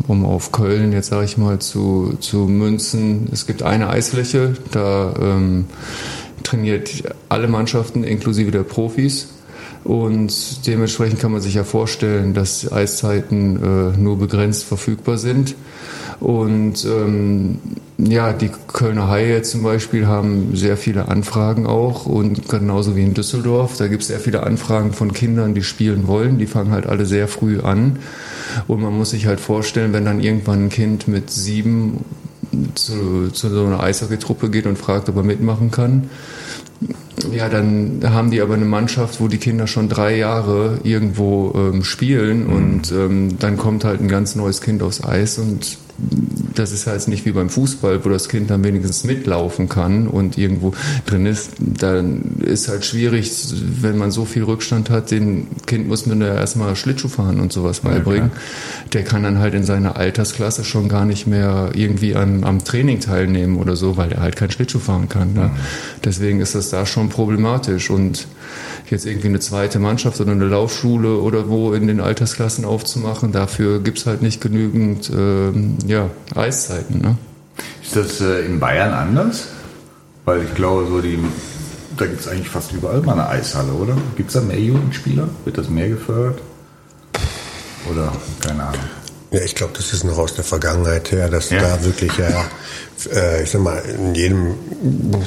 um 0.06 0.24
auf 0.24 0.52
Köln, 0.52 0.92
jetzt 0.92 1.08
sage 1.08 1.24
ich 1.24 1.36
mal, 1.36 1.58
zu, 1.58 2.16
zu 2.20 2.38
münzen. 2.46 3.28
Es 3.32 3.46
gibt 3.46 3.62
eine 3.62 3.88
Eisfläche, 3.90 4.54
da 4.70 5.14
ähm, 5.20 5.66
trainiert 6.42 7.02
alle 7.28 7.48
Mannschaften 7.48 8.04
inklusive 8.04 8.50
der 8.50 8.62
Profis. 8.62 9.28
Und 9.82 10.66
dementsprechend 10.66 11.20
kann 11.20 11.32
man 11.32 11.40
sich 11.40 11.54
ja 11.54 11.64
vorstellen, 11.64 12.34
dass 12.34 12.70
Eiszeiten 12.70 13.56
äh, 13.56 13.98
nur 13.98 14.18
begrenzt 14.18 14.64
verfügbar 14.64 15.16
sind. 15.16 15.54
Und 16.20 16.84
ähm, 16.84 17.58
ja, 17.96 18.34
die 18.34 18.50
Kölner 18.68 19.08
Haie 19.08 19.40
zum 19.40 19.62
Beispiel 19.62 20.06
haben 20.06 20.54
sehr 20.54 20.76
viele 20.76 21.08
Anfragen 21.08 21.66
auch 21.66 22.04
und 22.04 22.48
genauso 22.48 22.94
wie 22.94 23.02
in 23.02 23.14
Düsseldorf. 23.14 23.78
Da 23.78 23.88
gibt 23.88 24.02
es 24.02 24.08
sehr 24.08 24.20
viele 24.20 24.42
Anfragen 24.42 24.92
von 24.92 25.14
Kindern, 25.14 25.54
die 25.54 25.62
spielen 25.62 26.06
wollen. 26.06 26.38
Die 26.38 26.46
fangen 26.46 26.72
halt 26.72 26.86
alle 26.86 27.06
sehr 27.06 27.26
früh 27.26 27.60
an. 27.60 27.98
Und 28.66 28.80
man 28.80 28.96
muss 28.96 29.10
sich 29.10 29.26
halt 29.26 29.40
vorstellen, 29.40 29.92
wenn 29.92 30.04
dann 30.04 30.20
irgendwann 30.20 30.66
ein 30.66 30.68
Kind 30.68 31.08
mit 31.08 31.30
sieben 31.30 32.04
zu, 32.74 33.30
zu 33.30 33.48
so 33.48 33.66
einer 33.66 33.82
Eishockey-Truppe 33.82 34.50
geht 34.50 34.66
und 34.66 34.76
fragt, 34.76 35.08
ob 35.08 35.16
er 35.16 35.22
mitmachen 35.22 35.70
kann, 35.70 36.10
ja, 37.32 37.48
dann 37.48 38.00
haben 38.02 38.30
die 38.30 38.40
aber 38.40 38.54
eine 38.54 38.64
Mannschaft, 38.64 39.20
wo 39.20 39.28
die 39.28 39.38
Kinder 39.38 39.66
schon 39.66 39.88
drei 39.88 40.16
Jahre 40.16 40.78
irgendwo 40.82 41.52
ähm, 41.54 41.84
spielen 41.84 42.46
mhm. 42.46 42.52
und 42.52 42.92
ähm, 42.92 43.38
dann 43.38 43.56
kommt 43.56 43.84
halt 43.84 44.00
ein 44.00 44.08
ganz 44.08 44.34
neues 44.34 44.60
Kind 44.60 44.82
aufs 44.82 45.04
Eis 45.04 45.38
und 45.38 45.78
das 46.54 46.72
ist 46.72 46.86
halt 46.86 47.06
nicht 47.08 47.24
wie 47.26 47.32
beim 47.32 47.48
Fußball, 47.48 48.04
wo 48.04 48.08
das 48.08 48.28
Kind 48.28 48.50
dann 48.50 48.64
wenigstens 48.64 49.04
mitlaufen 49.04 49.68
kann 49.68 50.06
und 50.06 50.36
irgendwo 50.36 50.72
drin 51.06 51.26
ist. 51.26 51.52
Dann 51.58 52.36
ist 52.40 52.68
halt 52.68 52.84
schwierig, 52.84 53.30
wenn 53.80 53.96
man 53.96 54.10
so 54.10 54.24
viel 54.24 54.42
Rückstand 54.44 54.90
hat, 54.90 55.10
den 55.10 55.46
Kind 55.66 55.88
muss 55.88 56.06
man 56.06 56.20
ja 56.20 56.34
erstmal 56.34 56.76
Schlittschuh 56.76 57.08
fahren 57.08 57.40
und 57.40 57.52
sowas 57.52 57.80
beibringen. 57.80 58.30
Ja, 58.34 58.90
Der 58.92 59.04
kann 59.04 59.22
dann 59.22 59.38
halt 59.38 59.54
in 59.54 59.64
seiner 59.64 59.96
Altersklasse 59.96 60.64
schon 60.64 60.88
gar 60.88 61.04
nicht 61.04 61.26
mehr 61.26 61.70
irgendwie 61.74 62.14
an, 62.14 62.44
am 62.44 62.64
Training 62.64 63.00
teilnehmen 63.00 63.56
oder 63.56 63.76
so, 63.76 63.96
weil 63.96 64.12
er 64.12 64.20
halt 64.20 64.36
kein 64.36 64.50
Schlittschuh 64.50 64.80
fahren 64.80 65.08
kann. 65.08 65.32
Ne? 65.32 65.44
Mhm. 65.44 65.50
Deswegen 66.04 66.40
ist 66.40 66.54
das 66.54 66.70
da 66.70 66.84
schon 66.84 67.08
problematisch 67.08 67.90
und 67.90 68.26
jetzt 68.88 69.06
irgendwie 69.06 69.28
eine 69.28 69.40
zweite 69.40 69.78
Mannschaft 69.78 70.20
oder 70.20 70.32
eine 70.32 70.46
Laufschule 70.46 71.18
oder 71.18 71.48
wo 71.48 71.72
in 71.72 71.86
den 71.86 72.00
Altersklassen 72.00 72.64
aufzumachen. 72.64 73.32
Dafür 73.32 73.80
gibt 73.80 73.98
es 73.98 74.06
halt 74.06 74.22
nicht 74.22 74.40
genügend 74.40 75.10
ähm, 75.10 75.78
ja, 75.86 76.10
Eiszeiten. 76.34 77.00
Ne? 77.00 77.16
Ist 77.82 77.96
das 77.96 78.20
äh, 78.20 78.46
in 78.46 78.60
Bayern 78.60 78.92
anders? 78.92 79.48
Weil 80.24 80.44
ich 80.44 80.54
glaube, 80.54 80.86
so 80.86 81.00
die, 81.00 81.18
da 81.96 82.06
gibt 82.06 82.20
es 82.20 82.28
eigentlich 82.28 82.48
fast 82.48 82.72
überall 82.72 83.00
mal 83.02 83.14
eine 83.14 83.28
Eishalle, 83.28 83.72
oder? 83.72 83.96
Gibt 84.16 84.28
es 84.28 84.34
da 84.34 84.40
mehr 84.40 84.60
Jugendspieler? 84.60 85.28
Wird 85.44 85.58
das 85.58 85.68
mehr 85.68 85.88
gefördert? 85.88 86.40
Oder 87.90 88.12
keine 88.40 88.64
Ahnung. 88.64 88.80
Ja, 89.32 89.40
ich 89.42 89.54
glaube, 89.54 89.72
das 89.76 89.92
ist 89.92 90.02
noch 90.02 90.18
aus 90.18 90.34
der 90.34 90.44
Vergangenheit 90.44 91.12
her, 91.12 91.28
dass 91.28 91.50
ja. 91.50 91.60
da 91.60 91.84
wirklich 91.84 92.12
ja, 92.18 92.44
äh, 93.14 93.44
ich 93.44 93.50
sag 93.50 93.60
mal, 93.60 93.78
in 93.78 94.14
jedem 94.14 94.54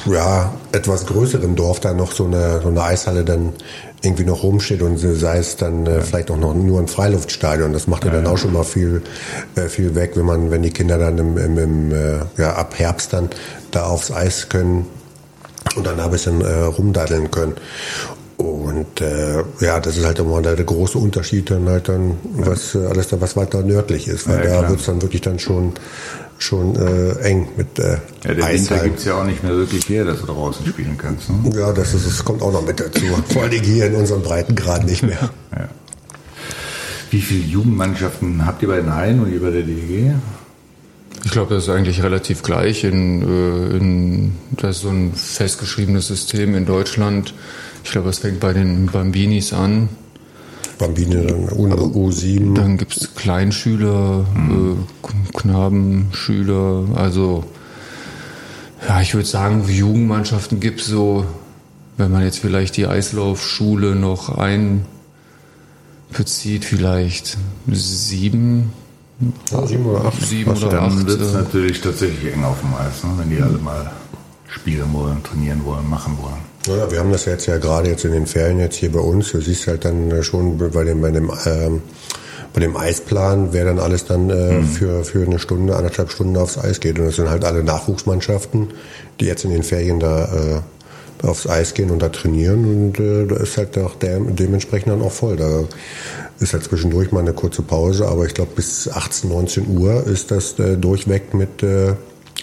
ja, 0.05 0.53
etwas 0.73 1.05
größeren 1.05 1.55
Dorf 1.55 1.79
da 1.79 1.93
noch 1.93 2.11
so 2.11 2.25
eine, 2.25 2.61
so 2.61 2.67
eine 2.67 2.83
Eishalle 2.83 3.23
dann 3.23 3.53
irgendwie 4.01 4.25
noch 4.25 4.43
rumsteht 4.43 4.81
und 4.81 4.97
sei 4.97 5.37
es 5.37 5.55
dann 5.55 5.87
äh, 5.87 6.01
vielleicht 6.01 6.29
auch 6.29 6.37
noch 6.37 6.53
nur 6.53 6.81
ein 6.81 6.89
Freiluftstadion. 6.89 7.71
Das 7.71 7.87
macht 7.87 8.03
ja, 8.03 8.11
dann 8.11 8.27
auch 8.27 8.37
schon 8.37 8.51
mal 8.51 8.65
viel, 8.65 9.01
äh, 9.55 9.69
viel 9.69 9.95
weg, 9.95 10.11
wenn 10.15 10.25
man, 10.25 10.51
wenn 10.51 10.61
die 10.61 10.71
Kinder 10.71 10.97
dann 10.97 11.17
im, 11.17 11.37
im, 11.37 11.57
im 11.57 11.91
äh, 11.93 12.19
ja, 12.37 12.55
ab 12.55 12.77
Herbst 12.77 13.13
dann 13.13 13.29
da 13.71 13.85
aufs 13.85 14.11
Eis 14.11 14.49
können 14.49 14.85
und 15.77 15.87
dann 15.87 16.01
ein 16.01 16.11
bisschen 16.11 16.41
äh, 16.41 16.51
rumdaddeln 16.63 17.31
können. 17.31 17.53
Und 18.37 18.99
äh, 19.01 19.43
ja, 19.59 19.79
das 19.79 19.97
ist 19.97 20.05
halt 20.05 20.19
immer 20.19 20.41
der, 20.41 20.55
große 20.55 20.97
Unterschied 20.97 21.51
dann 21.51 21.69
halt 21.69 21.87
dann, 21.87 22.17
was 22.35 22.75
äh, 22.75 22.85
alles 22.85 23.07
da, 23.07 23.21
was 23.21 23.35
weiter 23.35 23.61
nördlich 23.61 24.07
ist. 24.07 24.27
Weil 24.27 24.45
ja, 24.45 24.61
da 24.61 24.69
wird 24.69 24.79
es 24.79 24.85
dann 24.85 25.01
wirklich 25.01 25.21
dann 25.21 25.39
schon 25.39 25.73
schon 26.39 26.75
äh, 26.75 27.11
eng 27.19 27.47
mit 27.55 27.79
äh, 27.79 27.97
Ja, 28.25 28.33
der 28.33 28.53
Winter 28.53 28.79
gibt 28.79 28.99
es 28.99 29.05
ja 29.05 29.15
auch 29.15 29.23
nicht 29.23 29.43
mehr 29.43 29.53
wirklich 29.53 29.87
her, 29.87 30.03
dass 30.03 30.19
du 30.21 30.25
draußen 30.25 30.65
spielen 30.65 30.97
kannst. 30.97 31.29
Ne? 31.29 31.51
Ja, 31.55 31.71
das, 31.71 31.93
ist, 31.93 32.05
das 32.05 32.25
kommt 32.25 32.41
auch 32.41 32.51
noch 32.51 32.65
mit 32.65 32.79
dazu. 32.79 33.05
Vor 33.29 33.43
allem 33.43 33.63
hier 33.63 33.87
in 33.87 33.95
unserem 33.95 34.23
Breitengrad 34.23 34.85
nicht 34.85 35.03
mehr. 35.03 35.29
Ja. 35.55 35.69
Wie 37.11 37.21
viele 37.21 37.45
Jugendmannschaften 37.45 38.45
habt 38.45 38.61
ihr 38.61 38.67
bei 38.67 38.77
den 38.77 38.93
Haien 38.93 39.21
und 39.21 39.31
ihr 39.31 39.41
bei 39.41 39.51
der 39.51 39.61
DG? 39.61 40.13
Ich 41.23 41.31
glaube, 41.31 41.53
das 41.53 41.63
ist 41.63 41.69
eigentlich 41.69 42.03
relativ 42.03 42.43
gleich. 42.43 42.83
In, 42.83 43.21
äh, 43.21 43.77
in, 43.77 44.35
das 44.51 44.77
ist 44.77 44.81
so 44.81 44.89
ein 44.89 45.13
festgeschriebenes 45.13 46.07
System 46.07 46.55
in 46.55 46.65
Deutschland. 46.65 47.33
Ich 47.83 47.91
glaube, 47.91 48.09
es 48.09 48.19
fängt 48.19 48.39
bei 48.39 48.53
den 48.53 48.87
Bambinis 48.87 49.53
an. 49.53 49.89
Bambini, 50.77 51.27
dann 51.27 51.47
U7. 51.47 52.55
Dann 52.55 52.77
gibt 52.77 52.97
es 52.97 53.15
Kleinschüler, 53.15 54.25
mhm. 54.35 54.85
äh, 55.03 55.37
Knabenschüler, 55.37 56.85
also 56.95 57.43
ja, 58.87 59.01
ich 59.01 59.13
würde 59.13 59.27
sagen, 59.27 59.65
Jugendmannschaften 59.67 60.59
gibt 60.59 60.81
es 60.81 60.87
so, 60.87 61.25
wenn 61.97 62.11
man 62.11 62.23
jetzt 62.23 62.39
vielleicht 62.39 62.75
die 62.75 62.87
Eislaufschule 62.87 63.95
noch 63.95 64.37
einbezieht, 66.09 66.65
vielleicht 66.65 67.37
sieben. 67.67 68.73
Ja, 69.51 69.65
sieben 69.65 69.85
oder 69.85 70.05
acht. 70.05 70.21
Sieben 70.21 70.51
oder 70.51 70.69
dann 70.69 70.79
acht. 70.79 70.97
Dann 70.97 71.07
wird 71.07 71.21
es 71.21 71.33
natürlich 71.33 71.79
tatsächlich 71.81 72.33
eng 72.33 72.43
auf 72.43 72.59
dem 72.59 72.73
Eis, 72.73 73.03
ne? 73.03 73.11
wenn 73.17 73.29
die 73.29 73.41
alle 73.41 73.57
mal 73.59 73.89
spielen 74.47 74.91
wollen, 74.91 75.23
trainieren 75.23 75.63
wollen, 75.63 75.89
machen 75.89 76.17
wollen. 76.21 76.52
Ja, 76.67 76.89
wir 76.89 76.99
haben 76.99 77.11
das 77.11 77.25
jetzt 77.25 77.45
ja 77.45 77.57
gerade 77.57 77.89
jetzt 77.89 78.05
in 78.05 78.13
den 78.13 78.25
Ferien 78.25 78.59
jetzt 78.59 78.75
hier 78.75 78.91
bei 78.91 78.99
uns. 78.99 79.31
Du 79.31 79.41
siehst 79.41 79.67
halt 79.67 79.83
dann 79.83 80.09
äh, 80.11 80.23
schon 80.23 80.57
bei 80.57 80.83
dem, 80.83 81.01
bei 81.01 81.11
dem, 81.11 81.31
ähm, 81.45 81.81
bei 82.53 82.61
dem 82.61 82.77
Eisplan, 82.77 83.49
wer 83.51 83.65
dann 83.65 83.79
alles 83.79 84.05
dann 84.05 84.29
äh, 84.29 84.53
mhm. 84.53 84.67
für, 84.67 85.03
für 85.03 85.25
eine 85.25 85.39
Stunde, 85.39 85.75
anderthalb 85.75 86.11
Stunden 86.11 86.37
aufs 86.37 86.57
Eis 86.57 86.79
geht. 86.79 86.99
Und 86.99 87.05
das 87.05 87.17
sind 87.17 87.29
halt 87.29 87.43
alle 87.43 87.63
Nachwuchsmannschaften, 87.63 88.69
die 89.19 89.25
jetzt 89.25 89.43
in 89.43 89.51
den 89.51 89.63
Ferien 89.63 89.99
da 89.99 90.61
äh, 91.21 91.27
aufs 91.27 91.47
Eis 91.47 91.73
gehen 91.73 91.89
und 91.89 92.01
da 92.01 92.09
trainieren. 92.09 92.63
Und 92.65 92.99
äh, 92.99 93.25
da 93.27 93.35
ist 93.35 93.57
halt 93.57 93.77
auch 93.77 93.95
der, 93.95 94.19
dementsprechend 94.21 94.93
dann 94.93 95.01
auch 95.01 95.11
voll. 95.11 95.35
Da 95.35 95.63
ist 96.39 96.53
halt 96.53 96.63
zwischendurch 96.63 97.11
mal 97.11 97.19
eine 97.19 97.33
kurze 97.33 97.61
Pause, 97.61 98.07
aber 98.07 98.25
ich 98.25 98.33
glaube 98.33 98.51
bis 98.55 98.87
18, 98.87 99.29
19 99.29 99.77
Uhr 99.77 100.07
ist 100.07 100.31
das 100.31 100.57
äh, 100.59 100.77
durchweg 100.77 101.33
mit, 101.33 101.61
äh, 101.61 101.93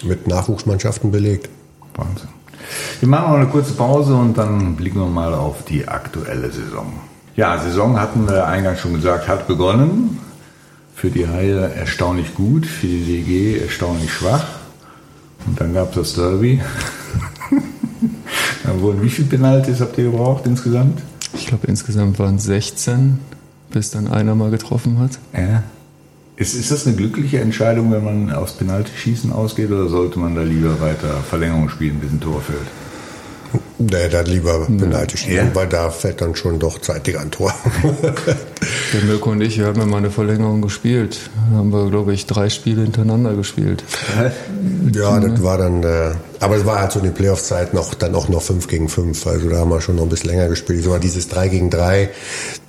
mit 0.03 0.27
Nachwuchsmannschaften 0.27 1.11
belegt. 1.11 1.49
Wahnsinn. 1.97 2.29
Wir 3.01 3.09
machen 3.09 3.31
noch 3.31 3.39
eine 3.39 3.49
kurze 3.49 3.73
Pause 3.73 4.15
und 4.15 4.37
dann 4.37 4.77
blicken 4.77 5.01
wir 5.01 5.07
mal 5.07 5.35
auf 5.35 5.65
die 5.65 5.89
aktuelle 5.89 6.51
Saison. 6.51 6.93
Ja, 7.37 7.59
Saison 7.59 7.99
hatten 7.99 8.29
wir 8.29 8.47
eingangs 8.47 8.81
schon 8.81 8.95
gesagt, 8.95 9.29
hat 9.29 9.47
begonnen. 9.47 10.19
Für 10.95 11.11
die 11.11 11.27
Haie 11.27 11.73
erstaunlich 11.75 12.35
gut, 12.35 12.67
für 12.67 12.87
die 12.87 13.05
DG 13.05 13.59
erstaunlich 13.59 14.13
schwach. 14.13 14.45
Und 15.47 15.59
dann 15.61 15.73
gab 15.73 15.91
es 15.91 15.95
das 15.95 16.13
Derby. 16.15 16.61
dann 18.65 18.81
wurden 18.81 19.03
wie 19.03 19.09
viele 19.09 19.29
Penalties 19.29 19.81
habt 19.81 19.97
ihr 19.97 20.05
gebraucht 20.05 20.45
insgesamt? 20.47 21.01
Ich 21.33 21.47
glaube 21.47 21.67
insgesamt 21.69 22.19
waren 22.19 22.37
es 22.37 22.45
16, 22.45 23.19
bis 23.71 23.91
dann 23.91 24.09
einer 24.09 24.35
mal 24.35 24.51
getroffen 24.51 24.99
hat. 24.99 25.19
Ja. 25.33 25.63
Ist, 26.41 26.55
ist 26.55 26.71
das 26.71 26.87
eine 26.87 26.97
glückliche 26.97 27.39
Entscheidung, 27.39 27.93
wenn 27.93 28.03
man 28.03 28.33
aufs 28.33 28.55
Penaltyschießen 28.55 29.31
ausgeht 29.31 29.71
oder 29.71 29.91
sollte 29.91 30.19
man 30.19 30.35
da 30.35 30.41
lieber 30.41 30.81
weiter 30.81 31.19
Verlängerung 31.19 31.69
spielen, 31.69 32.01
bis 32.01 32.13
ein 32.13 32.21
Tor 32.21 32.41
fällt? 32.41 32.80
Nee, 33.79 34.09
dann 34.11 34.27
lieber 34.27 34.67
Penalty 34.67 35.17
schießen, 35.17 35.35
ja. 35.35 35.55
weil 35.55 35.67
da 35.67 35.91
fällt 35.91 36.21
dann 36.21 36.35
schon 36.35 36.59
doch 36.59 36.81
zeitig 36.81 37.19
ein 37.19 37.31
Tor. 37.31 37.55
Der 38.93 39.03
Mirko 39.03 39.31
und 39.31 39.41
ich, 39.41 39.59
wir 39.59 39.67
haben 39.67 39.81
ja 39.81 39.87
mal 39.87 39.97
eine 39.97 40.11
Verlängerung 40.11 40.61
gespielt. 40.61 41.19
Da 41.51 41.59
haben 41.59 41.73
wir, 41.73 41.89
glaube 41.89 42.13
ich, 42.13 42.27
drei 42.27 42.51
Spiele 42.51 42.83
hintereinander 42.83 43.35
gespielt. 43.35 43.83
Ja, 44.93 45.19
das 45.19 45.43
war 45.43 45.59
dann, 45.59 45.83
äh, 45.83 46.13
aber 46.41 46.57
es 46.57 46.67
war 46.67 46.81
halt 46.81 46.93
so 46.93 46.99
in 46.99 47.07
den 47.07 47.15
Playoff-Zeit 47.15 47.75
noch, 47.75 47.95
dann 47.95 48.15
auch 48.15 48.29
noch 48.29 48.43
5 48.43 48.69
gegen 48.69 48.89
5. 48.89 49.27
Also 49.27 49.49
da 49.49 49.59
haben 49.59 49.71
wir 49.71 49.81
schon 49.81 49.97
noch 49.97 50.05
ein 50.05 50.09
bisschen 50.11 50.31
länger 50.31 50.49
gespielt. 50.49 50.85
So 50.85 50.97
dieses 50.99 51.29
3 51.29 51.49
gegen 51.49 51.71
3, 51.71 52.11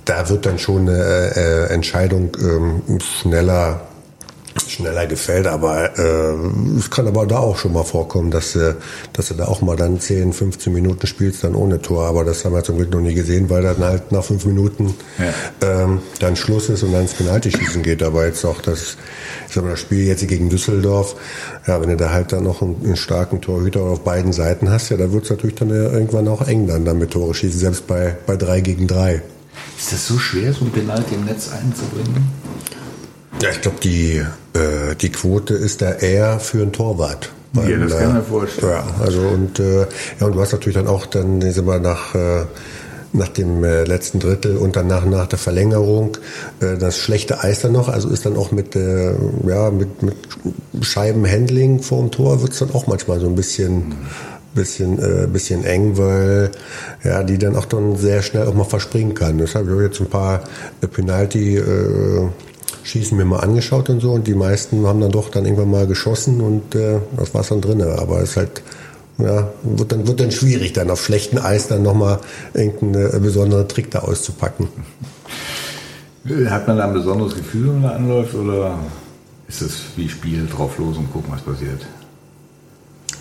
da 0.06 0.30
wird 0.30 0.46
dann 0.46 0.60
schon 0.60 0.88
eine 0.88 1.36
äh, 1.36 1.74
Entscheidung 1.74 2.32
ähm, 2.42 3.00
schneller 3.00 3.82
schneller 4.72 5.06
gefällt, 5.08 5.48
aber 5.48 5.98
äh, 5.98 6.78
es 6.78 6.90
kann 6.90 7.08
aber 7.08 7.26
da 7.26 7.38
auch 7.38 7.58
schon 7.58 7.74
mal 7.74 7.84
vorkommen, 7.84 8.32
dass, 8.32 8.56
äh, 8.56 8.76
dass 9.14 9.28
du 9.28 9.34
da 9.36 9.46
auch 9.46 9.62
mal 9.62 9.76
dann 9.76 10.00
10, 10.00 10.34
15 10.34 10.74
Minuten 10.74 11.08
spielst, 11.08 11.44
dann 11.44 11.56
ohne 11.56 11.82
Tor. 11.82 12.06
Aber 12.06 12.24
das 12.24 12.46
haben 12.46 12.54
wir 12.54 12.64
zum 12.64 12.78
Glück 12.78 12.92
noch 12.92 13.02
nie 13.02 13.14
gesehen, 13.14 13.50
weil 13.50 13.64
dann 13.64 13.80
halt 13.80 14.12
nach 14.12 14.24
fünf 14.24 14.46
Minuten 14.46 14.94
ja. 15.18 15.84
ähm, 15.84 16.00
dann 16.20 16.36
Schluss 16.36 16.70
ist 16.70 16.84
und 16.84 16.94
dann 16.94 17.04
ins 17.04 17.14
Penalty-Schießen 17.14 17.84
geht. 17.84 18.04
Aber 18.04 18.26
jetzt 18.26 18.46
auch 18.46 18.62
das, 18.62 18.98
ich 19.48 19.54
sag 19.54 19.64
mal, 19.64 19.72
das 19.72 19.80
Spiel 19.80 20.06
jetzt 20.06 20.28
gegen 20.28 20.50
Düsseldorf, 20.50 21.16
ja, 21.68 21.82
wenn 21.82 21.90
du 21.90 21.98
da 21.98 22.12
halt 22.12 22.32
dann 22.32 22.44
noch 22.44 22.62
einen, 22.62 22.78
einen 22.84 22.96
starken 22.96 23.42
Torhüter 23.42 23.82
auf 23.82 24.04
beiden 24.04 24.34
Seiten 24.34 24.70
hast, 24.70 24.90
ja, 24.90 24.98
da 24.98 25.12
wird 25.12 25.26
es 25.26 25.30
natürlich 25.30 25.56
dann 25.56 25.70
irgendwann 25.70 26.28
auch 26.28 26.48
eng 26.48 26.68
dann 26.68 26.86
damit 26.86 27.12
Tore 27.12 27.34
schießen, 27.34 27.60
selbst 27.60 27.88
bei, 27.88 28.16
bei 28.26 28.36
drei 28.36 28.62
gegen 28.62 28.88
drei. 28.88 29.22
Ist 29.78 29.92
das 29.92 30.08
so 30.08 30.18
schwer, 30.18 30.54
so 30.54 30.66
ein 30.66 30.72
Penalty 30.72 31.16
im 31.16 31.26
Netz 31.26 31.50
einzubringen? 31.52 32.30
Ja, 33.42 33.50
ich 33.50 33.62
glaube, 33.62 33.78
die, 33.82 34.18
äh, 34.54 34.96
die 35.00 35.10
Quote 35.10 35.56
ist 35.56 35.82
da 35.82 35.94
eher 35.94 36.40
für 36.40 36.62
einen 36.62 36.72
Torwart. 36.72 37.32
Weil, 37.54 37.72
ja, 37.72 37.78
das 37.78 37.98
kann 37.98 38.14
man 38.14 38.24
vorstellen. 38.24 38.72
Ja, 38.72 38.86
also 39.04 39.22
und, 39.22 39.60
äh, 39.60 39.82
ja, 40.20 40.28
und 40.28 40.36
du 40.36 40.40
hast 40.42 40.54
natürlich 40.54 40.76
dann 40.76 40.88
auch 40.88 41.06
dann 41.06 41.42
sind 41.42 41.66
wir 41.66 41.80
nach, 41.80 42.16
äh, 42.16 42.46
nach 43.14 43.28
dem 43.28 43.64
äh, 43.64 43.84
letzten 43.84 44.20
Drittel 44.20 44.58
und 44.58 44.76
danach 44.76 45.06
nach 45.06 45.28
der 45.28 45.40
Verlängerung 45.40 46.18
äh, 46.62 46.78
das 46.78 46.98
schlechte 46.98 47.44
Eis 47.44 47.62
dann 47.62 47.74
noch, 47.74 47.90
also 47.90 48.10
ist 48.10 48.26
dann 48.26 48.38
auch 48.38 48.52
mit, 48.52 48.76
äh, 48.76 49.14
ja, 49.46 49.70
mit, 49.70 50.02
mit 50.02 50.16
Scheibenhandling 50.82 51.82
vor 51.82 52.00
dem 52.00 52.12
Tor 52.12 52.42
wird 52.42 52.54
es 52.54 52.60
dann 52.60 52.72
auch 52.72 52.88
manchmal 52.88 53.20
so 53.20 53.28
ein 53.28 53.36
bisschen. 53.36 53.90
Mhm 53.90 53.96
bisschen, 54.54 55.00
äh, 55.00 55.28
bisschen 55.28 55.64
eng, 55.64 55.98
weil 55.98 56.52
ja, 57.04 57.24
die 57.24 57.38
dann 57.38 57.56
auch 57.56 57.66
dann 57.66 57.96
sehr 57.96 58.22
schnell 58.22 58.48
auch 58.48 58.54
mal 58.54 58.66
verspringen 58.66 59.14
kann. 59.14 59.38
Deshalb 59.38 59.70
habe 59.70 59.84
ich 59.84 59.90
jetzt 59.90 60.02
ein 60.02 60.10
paar 60.10 60.44
äh, 60.82 60.88
Penalty 60.88 61.58
äh, 61.58 62.28
Schießen 62.92 63.18
mir 63.18 63.24
mal 63.24 63.40
angeschaut 63.40 63.90
und 63.90 64.02
so 64.02 64.12
und 64.12 64.28
die 64.28 64.34
meisten 64.34 64.86
haben 64.86 65.00
dann 65.00 65.12
doch 65.12 65.30
dann 65.30 65.46
irgendwann 65.46 65.72
mal 65.72 65.88
geschossen 65.88 66.42
und 66.42 66.76
äh, 66.76 67.00
das 67.16 67.34
war 67.34 67.40
es 67.40 67.48
dann 67.48 67.62
drin. 67.62 67.82
Aber 67.82 68.18
es 68.18 68.32
ist 68.32 68.38
halt, 68.38 68.62
ja, 69.18 69.48
wird 69.64 69.94
dann, 69.94 70.08
wird 70.08 70.20
dann 70.20 70.32
schwierig, 70.32 70.74
dann 70.74 70.90
auf 70.90 71.02
schlechtem 71.02 71.40
Eis 71.40 71.70
dann 71.70 71.84
nochmal 71.84 72.20
irgendeinen 72.54 73.16
äh, 73.16 73.20
besonderen 73.20 73.70
Trick 73.70 73.92
da 73.92 74.00
auszupacken. 74.00 74.68
Hat 76.48 76.68
man 76.68 76.78
da 76.78 76.88
ein 76.88 76.94
besonderes 76.94 77.34
Gefühl, 77.34 77.68
wenn 77.68 77.82
man 77.82 77.84
da 77.84 77.96
anläuft 77.96 78.36
oder 78.36 78.78
ist 79.48 79.62
es 79.62 79.84
wie 79.96 80.10
Spiel 80.10 80.46
drauf 80.48 80.78
los 80.78 80.98
und 80.98 81.14
gucken, 81.14 81.32
was 81.32 81.42
passiert? 81.42 81.86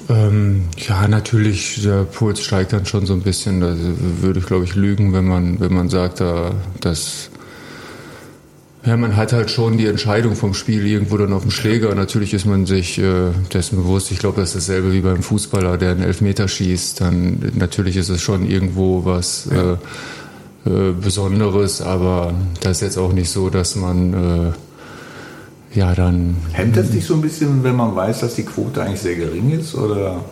Ähm, 0.09 0.65
ja, 0.79 1.07
natürlich, 1.07 1.81
der 1.85 2.03
Puls 2.03 2.41
steigt 2.41 2.73
dann 2.73 2.87
schon 2.87 3.07
so 3.07 3.13
ein 3.13 3.23
bisschen. 3.23 3.61
Da 3.61 3.77
würde 4.21 4.41
ich, 4.41 4.47
glaube 4.47 4.65
ich, 4.65 4.75
lügen, 4.75 5.13
wenn 5.13 5.29
man, 5.29 5.61
wenn 5.61 5.73
man 5.73 5.89
sagt, 5.89 6.21
dass 6.81 7.31
ja, 8.85 8.97
man 8.97 9.17
hat 9.17 9.33
halt 9.33 9.51
schon 9.51 9.77
die 9.77 9.87
Entscheidung 9.87 10.35
vom 10.35 10.55
Spiel 10.55 10.87
irgendwo 10.87 11.19
dann 11.19 11.35
auf 11.35 11.43
dem 11.43 11.51
Schläger. 11.51 11.95
Natürlich 11.95 12.33
ist 12.33 12.47
man 12.47 12.65
sich 12.65 12.99
äh, 12.99 13.31
dessen 13.53 13.77
bewusst. 13.77 14.11
Ich 14.11 14.19
glaube, 14.19 14.41
das 14.41 14.55
ist 14.55 14.69
dasselbe 14.69 14.93
wie 14.93 15.01
beim 15.01 15.23
Fußballer, 15.23 15.77
der 15.77 15.91
einen 15.91 16.03
Elfmeter 16.03 16.49
schießt. 16.49 17.01
Dann 17.01 17.53
natürlich 17.55 17.97
ist 17.97 18.09
es 18.09 18.23
schon 18.23 18.49
irgendwo 18.49 19.05
was 19.05 19.49
äh, 19.49 19.73
äh, 20.69 20.93
Besonderes, 20.93 21.83
aber 21.83 22.33
das 22.63 22.79
ist 22.79 22.81
jetzt 22.83 22.99
auch 22.99 23.13
nicht 23.13 23.31
so, 23.31 23.51
dass 23.51 23.77
man 23.77 24.15
äh, 24.15 25.79
ja 25.79 25.95
dann. 25.95 26.37
Hemmt 26.53 26.77
das 26.77 26.91
dich 26.91 27.05
so 27.05 27.15
ein 27.15 27.21
bisschen, 27.21 27.63
wenn 27.63 27.77
man 27.77 27.95
weiß, 27.95 28.21
dass 28.21 28.35
die 28.35 28.45
Quote 28.45 28.83
eigentlich 28.83 29.01
sehr 29.01 29.17
gering 29.17 29.51
ist, 29.51 29.75
oder? 29.75 30.25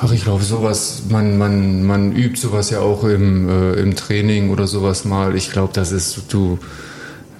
Ach, 0.00 0.12
ich 0.12 0.24
glaube, 0.24 0.42
sowas, 0.42 1.02
man, 1.08 1.38
man, 1.38 1.84
man 1.84 2.12
übt 2.12 2.38
sowas 2.38 2.70
ja 2.70 2.80
auch 2.80 3.04
im, 3.04 3.48
äh, 3.48 3.72
im 3.74 3.94
Training 3.94 4.50
oder 4.50 4.66
sowas 4.66 5.04
mal. 5.04 5.36
Ich 5.36 5.50
glaube, 5.50 5.72
das 5.74 5.92
ist, 5.92 6.22
du, 6.28 6.58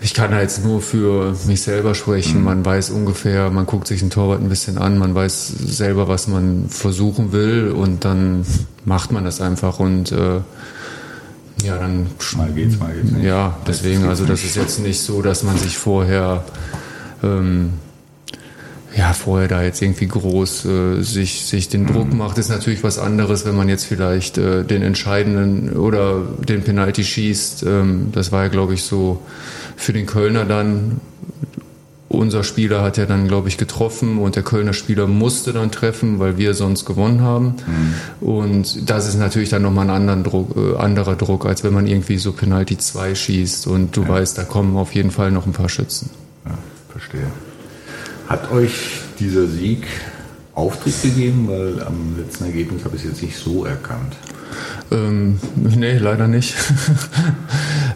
ich 0.04 0.12
kann 0.12 0.32
da 0.32 0.42
jetzt 0.42 0.62
nur 0.62 0.82
für 0.82 1.34
mich 1.46 1.62
selber 1.62 1.94
sprechen. 1.94 2.40
Mhm. 2.40 2.44
Man 2.44 2.64
weiß 2.64 2.90
ungefähr, 2.90 3.48
man 3.48 3.64
guckt 3.64 3.86
sich 3.86 4.00
den 4.00 4.10
Torwart 4.10 4.42
ein 4.42 4.50
bisschen 4.50 4.76
an, 4.76 4.98
man 4.98 5.14
weiß 5.14 5.48
selber, 5.48 6.08
was 6.08 6.28
man 6.28 6.66
versuchen 6.68 7.32
will 7.32 7.70
und 7.70 8.04
dann 8.04 8.44
macht 8.84 9.12
man 9.12 9.24
das 9.24 9.40
einfach 9.40 9.80
und 9.80 10.12
äh, 10.12 10.40
ja, 11.64 11.78
dann. 11.78 12.08
Mal 12.36 12.52
geht's, 12.52 12.78
mal 12.78 12.92
geht's 12.92 13.12
nicht. 13.12 13.24
Ja, 13.24 13.56
deswegen, 13.66 14.04
also 14.04 14.26
das 14.26 14.44
ist 14.44 14.56
jetzt 14.56 14.78
nicht 14.80 15.00
so, 15.00 15.22
dass 15.22 15.42
man 15.42 15.56
sich 15.56 15.78
vorher 15.78 16.44
ähm, 17.22 17.70
ja, 18.96 19.12
vorher 19.12 19.48
da 19.48 19.62
jetzt 19.62 19.82
irgendwie 19.82 20.06
groß 20.06 20.66
äh, 20.66 21.02
sich, 21.02 21.46
sich 21.46 21.68
den 21.68 21.86
Druck 21.86 22.12
mhm. 22.12 22.18
macht, 22.18 22.38
ist 22.38 22.48
natürlich 22.48 22.84
was 22.84 22.98
anderes, 22.98 23.44
wenn 23.44 23.56
man 23.56 23.68
jetzt 23.68 23.84
vielleicht 23.84 24.38
äh, 24.38 24.64
den 24.64 24.82
entscheidenden 24.82 25.76
oder 25.76 26.20
den 26.46 26.62
Penalty 26.62 27.02
schießt. 27.02 27.64
Ähm, 27.64 28.08
das 28.12 28.30
war 28.30 28.44
ja, 28.44 28.48
glaube 28.48 28.74
ich, 28.74 28.82
so 28.82 29.20
für 29.76 29.92
den 29.92 30.06
Kölner 30.06 30.44
dann, 30.44 31.00
unser 32.08 32.44
Spieler 32.44 32.82
hat 32.82 32.96
ja 32.96 33.06
dann, 33.06 33.28
glaube 33.28 33.48
ich, 33.48 33.58
getroffen 33.58 34.18
und 34.18 34.36
der 34.36 34.42
Kölner 34.42 34.72
Spieler 34.72 35.06
musste 35.06 35.52
dann 35.52 35.70
treffen, 35.70 36.18
weil 36.18 36.38
wir 36.38 36.54
sonst 36.54 36.84
gewonnen 36.84 37.22
haben. 37.22 37.56
Mhm. 37.66 38.26
Und 38.26 38.88
das 38.88 39.08
ist 39.08 39.18
natürlich 39.18 39.48
dann 39.48 39.62
nochmal 39.62 39.90
ein 39.90 40.24
Druck, 40.24 40.56
äh, 40.56 40.76
anderer 40.76 41.16
Druck, 41.16 41.46
als 41.46 41.64
wenn 41.64 41.74
man 41.74 41.86
irgendwie 41.86 42.18
so 42.18 42.32
Penalty 42.32 42.78
2 42.78 43.14
schießt 43.14 43.66
und 43.66 43.96
du 43.96 44.02
ja. 44.02 44.08
weißt, 44.08 44.38
da 44.38 44.44
kommen 44.44 44.76
auf 44.76 44.94
jeden 44.94 45.10
Fall 45.10 45.30
noch 45.30 45.46
ein 45.46 45.52
paar 45.52 45.68
Schützen. 45.68 46.10
Ja, 46.46 46.56
verstehe. 46.90 47.26
Hat 48.28 48.50
euch 48.52 49.00
dieser 49.18 49.46
Sieg 49.46 49.86
Auftritt 50.54 51.02
gegeben? 51.02 51.48
Weil 51.48 51.82
am 51.82 52.16
letzten 52.16 52.44
Ergebnis 52.44 52.84
habe 52.84 52.96
ich 52.96 53.04
es 53.04 53.10
jetzt 53.10 53.22
nicht 53.22 53.36
so 53.36 53.64
erkannt. 53.64 54.14
Ähm, 54.90 55.38
nee, 55.56 55.98
leider 55.98 56.28
nicht. 56.28 56.54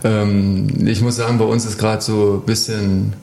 ähm, 0.05 0.69
ich 0.87 1.01
muss 1.01 1.17
sagen, 1.17 1.39
bei 1.39 1.45
uns 1.45 1.65
ist 1.67 1.79
gerade 1.79 2.03
so 2.03 2.41
ein 2.43 2.47
bisschen, 2.47 3.15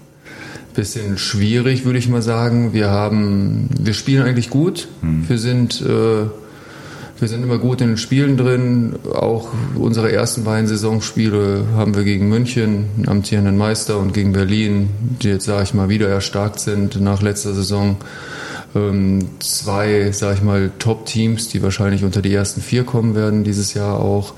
bisschen 0.73 1.17
schwierig, 1.17 1.85
würde 1.85 1.99
ich 1.99 2.09
mal 2.09 2.21
sagen. 2.21 2.73
Wir 2.73 2.89
haben, 2.89 3.69
wir 3.79 3.93
spielen 3.93 4.25
eigentlich 4.25 4.49
gut. 4.49 4.87
Hm. 5.01 5.27
Wir 5.27 5.37
sind, 5.37 5.81
äh, 5.81 6.25
wir 7.17 7.27
sind 7.29 7.43
immer 7.43 7.57
gut 7.57 7.81
in 7.81 7.87
den 7.87 7.97
Spielen 7.97 8.35
drin. 8.35 8.95
Auch 9.13 9.47
unsere 9.75 10.11
ersten 10.11 10.43
beiden 10.43 10.67
Saisonspiele 10.67 11.65
haben 11.75 11.95
wir 11.95 12.03
gegen 12.03 12.27
München, 12.27 12.87
einen 12.97 13.07
amtierenden 13.07 13.57
Meister, 13.57 13.97
und 13.99 14.13
gegen 14.13 14.33
Berlin, 14.33 14.89
die 15.21 15.29
jetzt, 15.29 15.45
sage 15.45 15.63
ich 15.63 15.73
mal, 15.73 15.87
wieder 15.87 16.09
erstarkt 16.09 16.59
sind 16.59 16.99
nach 16.99 17.21
letzter 17.21 17.53
Saison. 17.53 17.97
Ähm, 18.75 19.29
zwei, 19.39 20.11
sage 20.11 20.35
ich 20.35 20.43
mal, 20.43 20.71
Top-Teams, 20.77 21.47
die 21.47 21.63
wahrscheinlich 21.63 22.03
unter 22.03 22.21
die 22.21 22.33
ersten 22.33 22.61
vier 22.61 22.83
kommen 22.83 23.15
werden 23.15 23.45
dieses 23.45 23.73
Jahr 23.73 23.99
auch. 23.99 24.33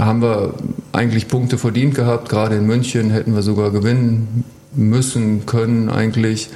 Ähm, 0.00 0.06
haben 0.06 0.22
wir 0.22 0.54
eigentlich 0.92 1.28
Punkte 1.28 1.58
verdient 1.58 1.94
gehabt. 1.94 2.28
Gerade 2.28 2.56
in 2.56 2.66
München 2.66 3.10
hätten 3.10 3.34
wir 3.34 3.42
sogar 3.42 3.70
gewinnen 3.70 4.44
müssen, 4.72 5.46
können 5.46 5.88
eigentlich. 5.88 6.50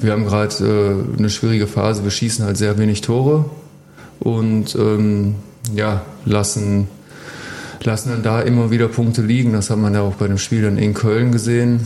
Wir 0.00 0.12
haben 0.12 0.26
gerade 0.26 1.06
äh, 1.16 1.18
eine 1.18 1.30
schwierige 1.30 1.66
Phase. 1.66 2.04
Wir 2.04 2.10
schießen 2.10 2.44
halt 2.44 2.56
sehr 2.56 2.78
wenig 2.78 3.00
Tore 3.00 3.46
und 4.20 4.74
ähm, 4.74 5.36
ja, 5.74 6.02
lassen, 6.24 6.88
lassen 7.82 8.10
dann 8.10 8.22
da 8.22 8.40
immer 8.40 8.70
wieder 8.70 8.88
Punkte 8.88 9.22
liegen. 9.22 9.52
Das 9.52 9.70
hat 9.70 9.78
man 9.78 9.94
ja 9.94 10.00
auch 10.02 10.14
bei 10.14 10.26
dem 10.26 10.38
Spiel 10.38 10.62
dann 10.62 10.78
in 10.78 10.94
Köln 10.94 11.32
gesehen. 11.32 11.80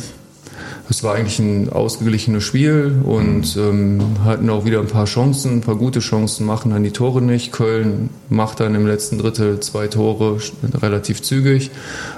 Es 0.90 1.02
war 1.02 1.14
eigentlich 1.14 1.38
ein 1.38 1.70
ausgeglichenes 1.70 2.44
Spiel 2.44 3.02
und 3.04 3.58
ähm, 3.58 4.00
hatten 4.24 4.48
auch 4.48 4.64
wieder 4.64 4.80
ein 4.80 4.86
paar 4.86 5.04
Chancen, 5.04 5.56
ein 5.56 5.60
paar 5.60 5.76
gute 5.76 6.00
Chancen, 6.00 6.46
machen 6.46 6.70
dann 6.70 6.82
die 6.82 6.92
Tore 6.92 7.20
nicht. 7.20 7.52
Köln 7.52 8.08
macht 8.30 8.60
dann 8.60 8.74
im 8.74 8.86
letzten 8.86 9.18
Drittel 9.18 9.60
zwei 9.60 9.88
Tore 9.88 10.38
relativ 10.80 11.20
zügig 11.20 11.70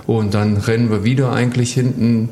und 0.07 0.35
dann 0.35 0.57
rennen 0.57 0.89
wir 0.89 1.03
wieder 1.03 1.33
eigentlich 1.33 1.73
hinten, 1.73 2.29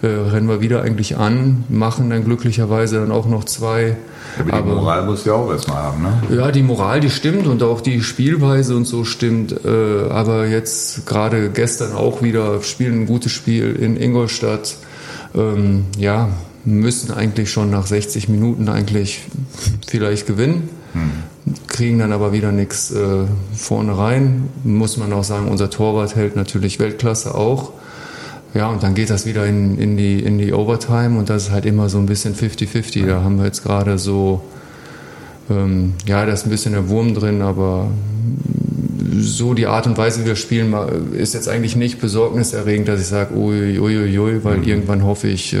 äh, 0.00 0.06
rennen 0.06 0.48
wir 0.48 0.62
wieder 0.62 0.80
eigentlich 0.80 1.18
an, 1.18 1.64
machen 1.68 2.08
dann 2.08 2.24
glücklicherweise 2.24 3.00
dann 3.00 3.12
auch 3.12 3.26
noch 3.26 3.44
zwei. 3.44 3.98
Aber 4.38 4.50
die 4.50 4.52
Aber, 4.52 4.74
Moral 4.76 5.04
muss 5.04 5.26
ja 5.26 5.34
auch 5.34 5.50
erstmal 5.50 5.82
haben, 5.82 6.02
ne? 6.02 6.22
Ja, 6.34 6.50
die 6.50 6.62
Moral, 6.62 7.00
die 7.00 7.10
stimmt 7.10 7.46
und 7.46 7.62
auch 7.62 7.82
die 7.82 8.02
Spielweise 8.02 8.74
und 8.74 8.86
so 8.86 9.04
stimmt. 9.04 9.54
Äh, 9.64 10.08
aber 10.08 10.46
jetzt 10.46 11.04
gerade 11.04 11.50
gestern 11.50 11.92
auch 11.92 12.22
wieder 12.22 12.62
spielen 12.62 13.02
ein 13.02 13.06
gutes 13.06 13.32
Spiel 13.32 13.76
in 13.76 13.98
Ingolstadt 14.00 14.76
ähm, 15.34 15.84
ja, 15.98 16.28
müssen 16.64 17.12
eigentlich 17.12 17.50
schon 17.50 17.70
nach 17.70 17.86
60 17.86 18.28
Minuten 18.28 18.68
eigentlich 18.68 19.22
vielleicht 19.86 20.26
gewinnen, 20.26 20.68
hm. 20.92 21.10
kriegen 21.68 21.98
dann 21.98 22.12
aber 22.12 22.32
wieder 22.32 22.52
nichts 22.52 22.90
äh, 22.90 23.24
vorne 23.54 23.96
rein. 23.96 24.48
Muss 24.64 24.96
man 24.96 25.12
auch 25.12 25.24
sagen, 25.24 25.48
unser 25.48 25.70
Torwart 25.70 26.16
hält 26.16 26.36
natürlich 26.36 26.78
Weltklasse 26.78 27.34
auch. 27.34 27.72
Ja, 28.54 28.68
und 28.68 28.84
dann 28.84 28.94
geht 28.94 29.10
das 29.10 29.26
wieder 29.26 29.46
in, 29.46 29.78
in, 29.78 29.96
die, 29.96 30.20
in 30.20 30.38
die 30.38 30.52
Overtime 30.52 31.18
und 31.18 31.28
das 31.28 31.44
ist 31.44 31.50
halt 31.50 31.66
immer 31.66 31.88
so 31.88 31.98
ein 31.98 32.06
bisschen 32.06 32.34
50-50. 32.36 33.04
Da 33.04 33.22
haben 33.22 33.36
wir 33.36 33.46
jetzt 33.46 33.64
gerade 33.64 33.98
so, 33.98 34.42
ähm, 35.50 35.94
ja, 36.06 36.24
da 36.24 36.32
ist 36.32 36.46
ein 36.46 36.50
bisschen 36.50 36.72
der 36.72 36.88
Wurm 36.88 37.14
drin, 37.14 37.42
aber 37.42 37.88
so 39.20 39.54
die 39.54 39.66
Art 39.66 39.86
und 39.86 39.96
Weise, 39.96 40.22
wie 40.22 40.26
wir 40.26 40.36
spielen, 40.36 40.74
ist 41.12 41.34
jetzt 41.34 41.48
eigentlich 41.48 41.76
nicht 41.76 42.00
besorgniserregend, 42.00 42.88
dass 42.88 43.00
ich 43.00 43.06
sage, 43.06 43.34
uiuiui, 43.34 44.18
ui, 44.18 44.44
weil 44.44 44.58
mhm. 44.58 44.64
irgendwann 44.64 45.04
hoffe 45.04 45.28
ich, 45.28 45.52
äh, 45.52 45.58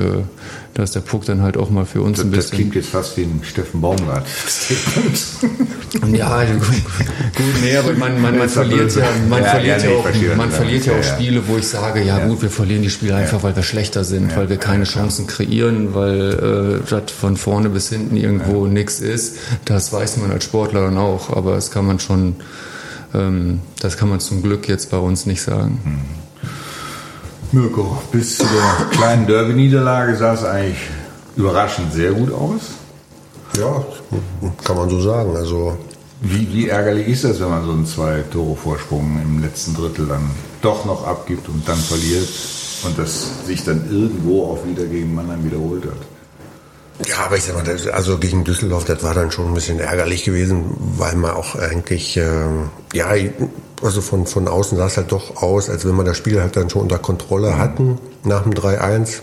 dass 0.74 0.90
der 0.90 1.00
Puck 1.00 1.24
dann 1.24 1.42
halt 1.42 1.56
auch 1.56 1.70
mal 1.70 1.84
für 1.84 2.02
uns 2.02 2.18
das, 2.18 2.26
ein 2.26 2.30
bisschen. 2.30 2.50
Das 2.50 2.56
klingt 2.56 2.74
jetzt 2.74 2.88
fast 2.88 3.16
wie 3.16 3.22
ein 3.22 3.40
Steffen 3.42 3.80
Baumgart. 3.80 4.26
ja, 6.12 6.44
gut, 6.44 7.54
nee, 7.62 7.76
aber 7.76 7.92
man, 7.92 8.20
man, 8.20 8.38
man 8.38 8.48
verliert 8.48 8.94
ja, 8.96 9.06
man 9.28 9.42
ja, 9.42 9.50
verliert 9.50 9.82
ja, 9.82 9.90
ja 9.90 9.96
auch, 9.96 10.36
man 10.36 10.50
verliert 10.50 10.86
ja 10.86 10.92
auch 10.98 11.02
Spiele, 11.02 11.42
wo 11.46 11.56
ich 11.56 11.68
sage, 11.68 12.02
ja, 12.02 12.26
gut, 12.26 12.42
wir 12.42 12.50
verlieren 12.50 12.82
die 12.82 12.90
Spiele 12.90 13.14
einfach, 13.14 13.42
weil 13.42 13.54
wir 13.54 13.62
schlechter 13.62 14.04
sind, 14.04 14.36
weil 14.36 14.48
wir 14.48 14.56
keine 14.56 14.84
Chancen 14.84 15.26
kreieren, 15.26 15.94
weil 15.94 16.82
äh, 16.84 16.90
das 16.90 17.12
von 17.12 17.36
vorne 17.36 17.68
bis 17.68 17.88
hinten 17.88 18.16
irgendwo 18.16 18.66
nichts 18.66 19.00
ist. 19.00 19.36
Das 19.64 19.92
weiß 19.92 20.16
man 20.18 20.32
als 20.32 20.44
Sportler 20.44 20.82
dann 20.82 20.98
auch, 20.98 21.30
aber 21.30 21.54
das 21.54 21.70
kann 21.70 21.86
man 21.86 22.00
schon 22.00 22.36
das 23.80 23.96
kann 23.96 24.08
man 24.08 24.20
zum 24.20 24.42
Glück 24.42 24.68
jetzt 24.68 24.90
bei 24.90 24.98
uns 24.98 25.26
nicht 25.26 25.42
sagen. 25.42 25.80
Hm. 25.84 26.24
Mirko, 27.52 28.02
bis 28.10 28.38
zu 28.38 28.44
der 28.44 28.86
kleinen 28.90 29.26
Derby-Niederlage 29.26 30.16
sah 30.16 30.34
es 30.34 30.44
eigentlich 30.44 30.88
überraschend 31.36 31.92
sehr 31.92 32.12
gut 32.12 32.32
aus. 32.32 32.62
Ja, 33.56 33.84
kann 34.64 34.76
man 34.76 34.90
so 34.90 35.00
sagen. 35.00 35.36
Also 35.36 35.78
wie, 36.20 36.52
wie, 36.52 36.68
ärgerlich 36.68 37.06
ist 37.06 37.24
das, 37.24 37.40
wenn 37.40 37.50
man 37.50 37.64
so 37.64 37.70
einen 37.70 37.86
Zwei-Tore-Vorsprung 37.86 39.20
im 39.22 39.42
letzten 39.42 39.74
Drittel 39.74 40.06
dann 40.06 40.30
doch 40.62 40.84
noch 40.84 41.06
abgibt 41.06 41.48
und 41.48 41.68
dann 41.68 41.76
verliert 41.76 42.28
und 42.84 42.98
das 42.98 43.46
sich 43.46 43.62
dann 43.62 43.88
irgendwo 43.90 44.46
auch 44.46 44.66
wieder 44.66 44.86
gegen 44.86 45.14
Mannheim 45.14 45.44
wiederholt 45.44 45.84
hat? 45.84 46.13
Ja, 47.08 47.26
aber 47.26 47.36
ich 47.36 47.44
sag 47.44 47.56
mal, 47.56 47.64
das, 47.64 47.88
also 47.88 48.18
gegen 48.18 48.44
Düsseldorf, 48.44 48.84
das 48.84 49.02
war 49.02 49.14
dann 49.14 49.32
schon 49.32 49.48
ein 49.48 49.54
bisschen 49.54 49.80
ärgerlich 49.80 50.24
gewesen, 50.24 50.64
weil 50.96 51.16
man 51.16 51.32
auch 51.32 51.56
eigentlich, 51.56 52.16
äh, 52.16 52.46
ja, 52.92 53.08
also 53.82 54.00
von, 54.00 54.26
von 54.26 54.46
außen 54.46 54.78
sah 54.78 54.86
es 54.86 54.96
halt 54.96 55.10
doch 55.10 55.42
aus, 55.42 55.68
als 55.68 55.84
wenn 55.84 55.94
man 55.96 56.06
das 56.06 56.16
Spiel 56.16 56.40
halt 56.40 56.56
dann 56.56 56.70
schon 56.70 56.82
unter 56.82 56.98
Kontrolle 56.98 57.58
hatten 57.58 57.98
nach 58.22 58.44
dem 58.44 58.52
3-1. 58.52 59.20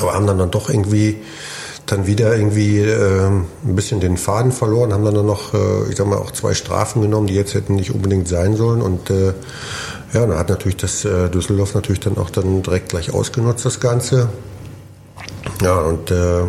Aber 0.00 0.12
haben 0.12 0.26
dann, 0.26 0.38
dann 0.38 0.50
doch 0.50 0.68
irgendwie 0.68 1.22
dann 1.86 2.06
wieder 2.06 2.36
irgendwie 2.36 2.80
äh, 2.80 3.26
ein 3.28 3.46
bisschen 3.76 4.00
den 4.00 4.16
Faden 4.16 4.52
verloren, 4.52 4.92
haben 4.92 5.04
dann 5.04 5.24
noch, 5.24 5.54
äh, 5.54 5.88
ich 5.88 5.96
sag 5.96 6.06
mal, 6.06 6.18
auch 6.18 6.32
zwei 6.32 6.52
Strafen 6.52 7.00
genommen, 7.00 7.28
die 7.28 7.34
jetzt 7.34 7.54
hätten 7.54 7.76
nicht 7.76 7.92
unbedingt 7.92 8.28
sein 8.28 8.56
sollen. 8.56 8.82
Und 8.82 9.08
äh, 9.08 9.32
ja, 10.12 10.26
dann 10.26 10.36
hat 10.36 10.48
natürlich 10.48 10.76
das 10.76 11.04
äh, 11.04 11.30
Düsseldorf 11.30 11.74
natürlich 11.74 12.00
dann 12.00 12.18
auch 12.18 12.30
dann 12.30 12.62
direkt 12.62 12.90
gleich 12.90 13.14
ausgenutzt, 13.14 13.64
das 13.64 13.80
Ganze. 13.80 14.28
Ja, 15.66 15.80
und 15.80 16.12
äh, 16.12 16.42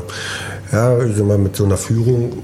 ja, 0.72 1.00
ich 1.04 1.16
sag 1.18 1.26
mal, 1.26 1.40
mit 1.40 1.56
so 1.56 1.66
einer 1.66 1.78
Führung, 1.78 2.44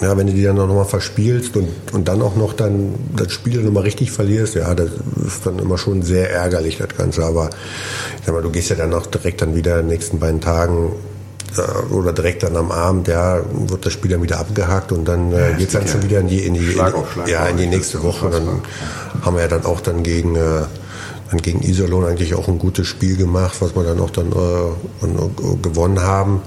ja, 0.00 0.16
wenn 0.16 0.26
du 0.26 0.32
die 0.32 0.42
dann 0.42 0.56
noch 0.56 0.66
mal 0.68 0.86
verspielst 0.86 1.54
und, 1.54 1.68
und 1.92 2.08
dann 2.08 2.22
auch 2.22 2.34
noch 2.34 2.54
dann 2.54 2.94
das 3.14 3.30
Spiel 3.30 3.60
noch 3.60 3.70
mal 3.70 3.82
richtig 3.82 4.10
verlierst, 4.10 4.54
ja, 4.54 4.74
das 4.74 4.88
ist 5.26 5.44
dann 5.44 5.58
immer 5.58 5.76
schon 5.76 6.00
sehr 6.00 6.32
ärgerlich, 6.32 6.78
das 6.78 6.96
Ganze. 6.96 7.26
Aber 7.26 7.50
ich 8.18 8.24
sag 8.24 8.34
mal, 8.34 8.40
du 8.40 8.48
gehst 8.48 8.70
ja 8.70 8.76
dann 8.76 8.94
auch 8.94 9.04
direkt 9.04 9.42
dann 9.42 9.54
wieder 9.54 9.80
in 9.80 9.86
den 9.86 9.88
nächsten 9.88 10.18
beiden 10.18 10.40
Tagen 10.40 10.92
äh, 11.58 11.92
oder 11.92 12.14
direkt 12.14 12.42
dann 12.42 12.56
am 12.56 12.72
Abend, 12.72 13.06
ja, 13.06 13.42
wird 13.68 13.84
das 13.84 13.92
Spiel 13.92 14.12
dann 14.12 14.22
wieder 14.22 14.40
abgehakt 14.40 14.92
und 14.92 15.04
dann 15.06 15.30
äh, 15.30 15.50
ja, 15.50 15.56
geht's 15.58 15.74
dann 15.74 15.86
schon 15.86 16.04
wieder 16.04 16.20
in 16.20 16.28
die, 16.28 16.38
in 16.38 16.54
die, 16.54 16.72
in 16.72 16.84
die 17.26 17.30
ja, 17.30 17.44
in 17.48 17.58
die 17.58 17.66
nächste 17.66 18.02
Woche. 18.02 18.30
Dann 18.30 18.62
haben 19.20 19.36
wir 19.36 19.42
ja 19.42 19.48
dann 19.48 19.66
auch 19.66 19.82
dann 19.82 20.02
gegen 20.02 20.36
äh, 20.36 20.62
dann 21.30 21.40
gegen 21.40 21.62
Iserlohn 21.62 22.04
eigentlich 22.04 22.34
auch 22.34 22.48
ein 22.48 22.58
gutes 22.58 22.86
Spiel 22.86 23.16
gemacht, 23.16 23.56
was 23.60 23.74
wir 23.74 23.82
dann 23.82 24.00
auch 24.00 24.10
dann 24.10 24.32
äh, 24.32 25.56
gewonnen 25.62 26.00
haben. 26.00 26.42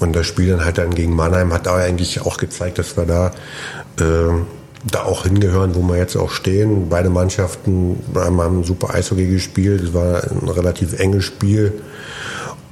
Und 0.00 0.14
das 0.14 0.26
Spiel 0.26 0.50
dann 0.50 0.64
halt 0.64 0.78
dann 0.78 0.94
gegen 0.94 1.14
Mannheim 1.14 1.52
hat 1.52 1.66
da 1.66 1.76
eigentlich 1.76 2.20
auch 2.22 2.36
gezeigt, 2.36 2.78
dass 2.78 2.96
wir 2.96 3.06
da 3.06 3.28
äh, 3.98 4.34
da 4.90 5.04
auch 5.04 5.24
hingehören, 5.24 5.74
wo 5.74 5.82
wir 5.82 5.96
jetzt 5.96 6.16
auch 6.16 6.30
stehen. 6.30 6.88
Beide 6.88 7.08
Mannschaften 7.08 7.98
haben, 8.14 8.40
haben 8.40 8.64
super 8.64 8.92
Eishockey 8.92 9.26
gespielt. 9.26 9.82
Es 9.82 9.94
war 9.94 10.22
ein 10.24 10.48
relativ 10.48 10.98
enges 10.98 11.24
Spiel. 11.24 11.72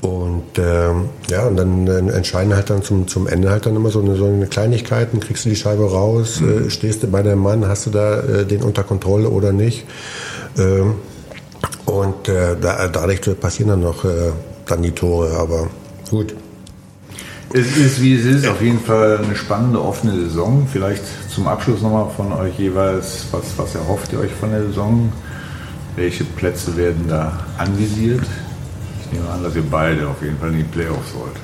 Und 0.03 0.59
äh, 0.59 0.91
ja, 1.31 1.47
und 1.47 1.57
dann 1.57 1.87
entscheiden 1.87 2.55
halt 2.55 2.71
dann 2.71 2.83
zum, 2.83 3.07
zum 3.07 3.29
Ende 3.29 3.51
halt 3.51 3.67
dann 3.67 3.77
immer 3.77 3.91
so 3.91 4.01
eine, 4.03 4.17
so 4.17 4.27
eine 4.27 4.49
Kleinigkeiten, 4.49 5.21
kriegst 5.21 5.45
du 5.45 5.49
die 5.49 5.57
Scheibe 5.57 5.89
raus, 5.89 6.41
mhm. 6.41 6.67
äh, 6.67 6.71
stehst 6.71 7.05
du 7.05 7.07
bei 7.07 7.23
deinem 7.23 7.39
Mann, 7.39 7.69
hast 7.69 7.87
du 7.87 7.91
da 7.91 8.21
äh, 8.21 8.45
den 8.45 8.63
unter 8.63 8.83
Kontrolle 8.83 9.31
oder 9.31 9.53
nicht. 9.53 9.87
Ähm, 10.59 10.97
und 11.87 12.29
äh, 12.29 12.57
da, 12.61 12.89
dadurch 12.89 13.21
passieren 13.41 13.71
dann 13.71 13.81
noch 13.81 14.05
äh, 14.05 14.33
dann 14.67 14.83
die 14.83 14.93
Tore, 14.93 15.37
aber 15.37 15.69
gut. 16.11 16.35
Es 17.55 17.77
ist, 17.77 18.01
wie 18.01 18.15
es 18.15 18.25
ist, 18.25 18.49
auf 18.49 18.63
jeden 18.63 18.81
Fall 18.81 19.19
eine 19.19 19.37
spannende, 19.37 19.83
offene 19.83 20.13
Saison. 20.13 20.67
Vielleicht 20.71 21.03
zum 21.31 21.47
Abschluss 21.47 21.83
nochmal 21.83 22.09
von 22.17 22.33
euch 22.33 22.59
jeweils, 22.59 23.27
was, 23.31 23.43
was 23.57 23.75
erhofft 23.75 24.13
ihr 24.13 24.21
euch 24.21 24.33
von 24.33 24.51
der 24.51 24.63
Saison? 24.63 25.13
Welche 25.97 26.25
Plätze 26.25 26.75
werden 26.79 27.05
da 27.09 27.41
anvisiert? 27.59 28.25
Ich 29.05 29.13
nehme 29.13 29.29
an, 29.29 29.43
dass 29.43 29.55
ihr 29.55 29.65
beide 29.71 30.09
auf 30.09 30.23
jeden 30.23 30.39
Fall 30.39 30.51
in 30.51 30.59
die 30.59 30.65
Playoffs 30.65 31.13
wollt. 31.15 31.37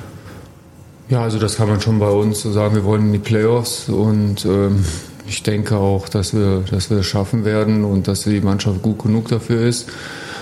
Ja, 1.09 1.21
also 1.21 1.37
das 1.37 1.57
kann 1.57 1.67
man 1.67 1.79
schon 1.79 1.99
bei 1.99 2.09
uns 2.09 2.41
so 2.41 2.51
sagen. 2.51 2.73
Wir 2.73 2.83
wollen 2.83 3.07
in 3.07 3.13
die 3.13 3.19
Playoffs 3.19 3.87
und 3.89 4.45
ähm, 4.45 4.83
ich 5.27 5.43
denke 5.43 5.75
auch, 5.77 6.09
dass 6.09 6.33
wir, 6.33 6.63
dass 6.71 6.89
wir 6.89 6.99
es 6.99 7.05
schaffen 7.05 7.45
werden 7.45 7.83
und 7.83 8.07
dass 8.07 8.23
die 8.23 8.41
Mannschaft 8.41 8.81
gut 8.81 9.03
genug 9.03 9.27
dafür 9.27 9.61
ist. 9.61 9.89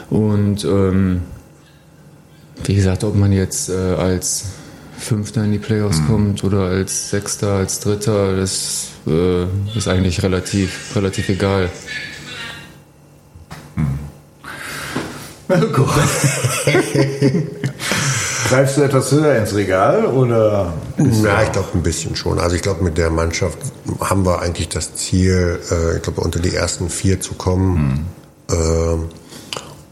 Und 0.10 0.64
ähm, 0.64 1.22
wie 2.64 2.76
gesagt, 2.76 3.04
ob 3.04 3.16
man 3.16 3.32
jetzt 3.32 3.70
äh, 3.70 3.74
als 3.74 4.46
Fünfter 4.98 5.44
in 5.44 5.52
die 5.52 5.60
Playoffs 5.60 6.00
mhm. 6.00 6.08
kommt 6.08 6.44
oder 6.44 6.62
als 6.62 7.10
Sechster, 7.10 7.54
als 7.54 7.80
Dritter, 7.80 8.36
das 8.36 8.88
äh, 9.06 9.44
ist 9.76 9.88
eigentlich 9.88 10.24
relativ, 10.24 10.96
relativ 10.96 11.30
egal. 11.30 11.70
Hm. 13.76 14.00
Greifst 18.50 18.78
du 18.78 18.82
etwas 18.82 19.12
höher 19.12 19.38
ins 19.38 19.56
Regal 19.56 20.06
oder? 20.06 20.74
Ja, 20.98 21.44
ich 21.44 21.52
glaube 21.52 21.70
ein 21.74 21.84
bisschen 21.84 22.16
schon. 22.16 22.40
Also 22.40 22.56
ich 22.56 22.62
glaube, 22.62 22.84
mit 22.84 22.98
der 22.98 23.10
Mannschaft 23.10 23.58
haben 24.00 24.26
wir 24.26 24.42
eigentlich 24.42 24.70
das 24.70 24.96
Ziel, 24.96 25.60
äh, 25.70 25.98
ich 25.98 26.02
glaube 26.02 26.22
unter 26.22 26.40
die 26.40 26.56
ersten 26.56 26.90
vier 26.90 27.22
zu 27.22 27.36
kommen. 27.36 28.08
Hm. 28.50 28.58
Äh, 28.58 28.98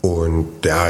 Und 0.05 0.65
ja, 0.65 0.89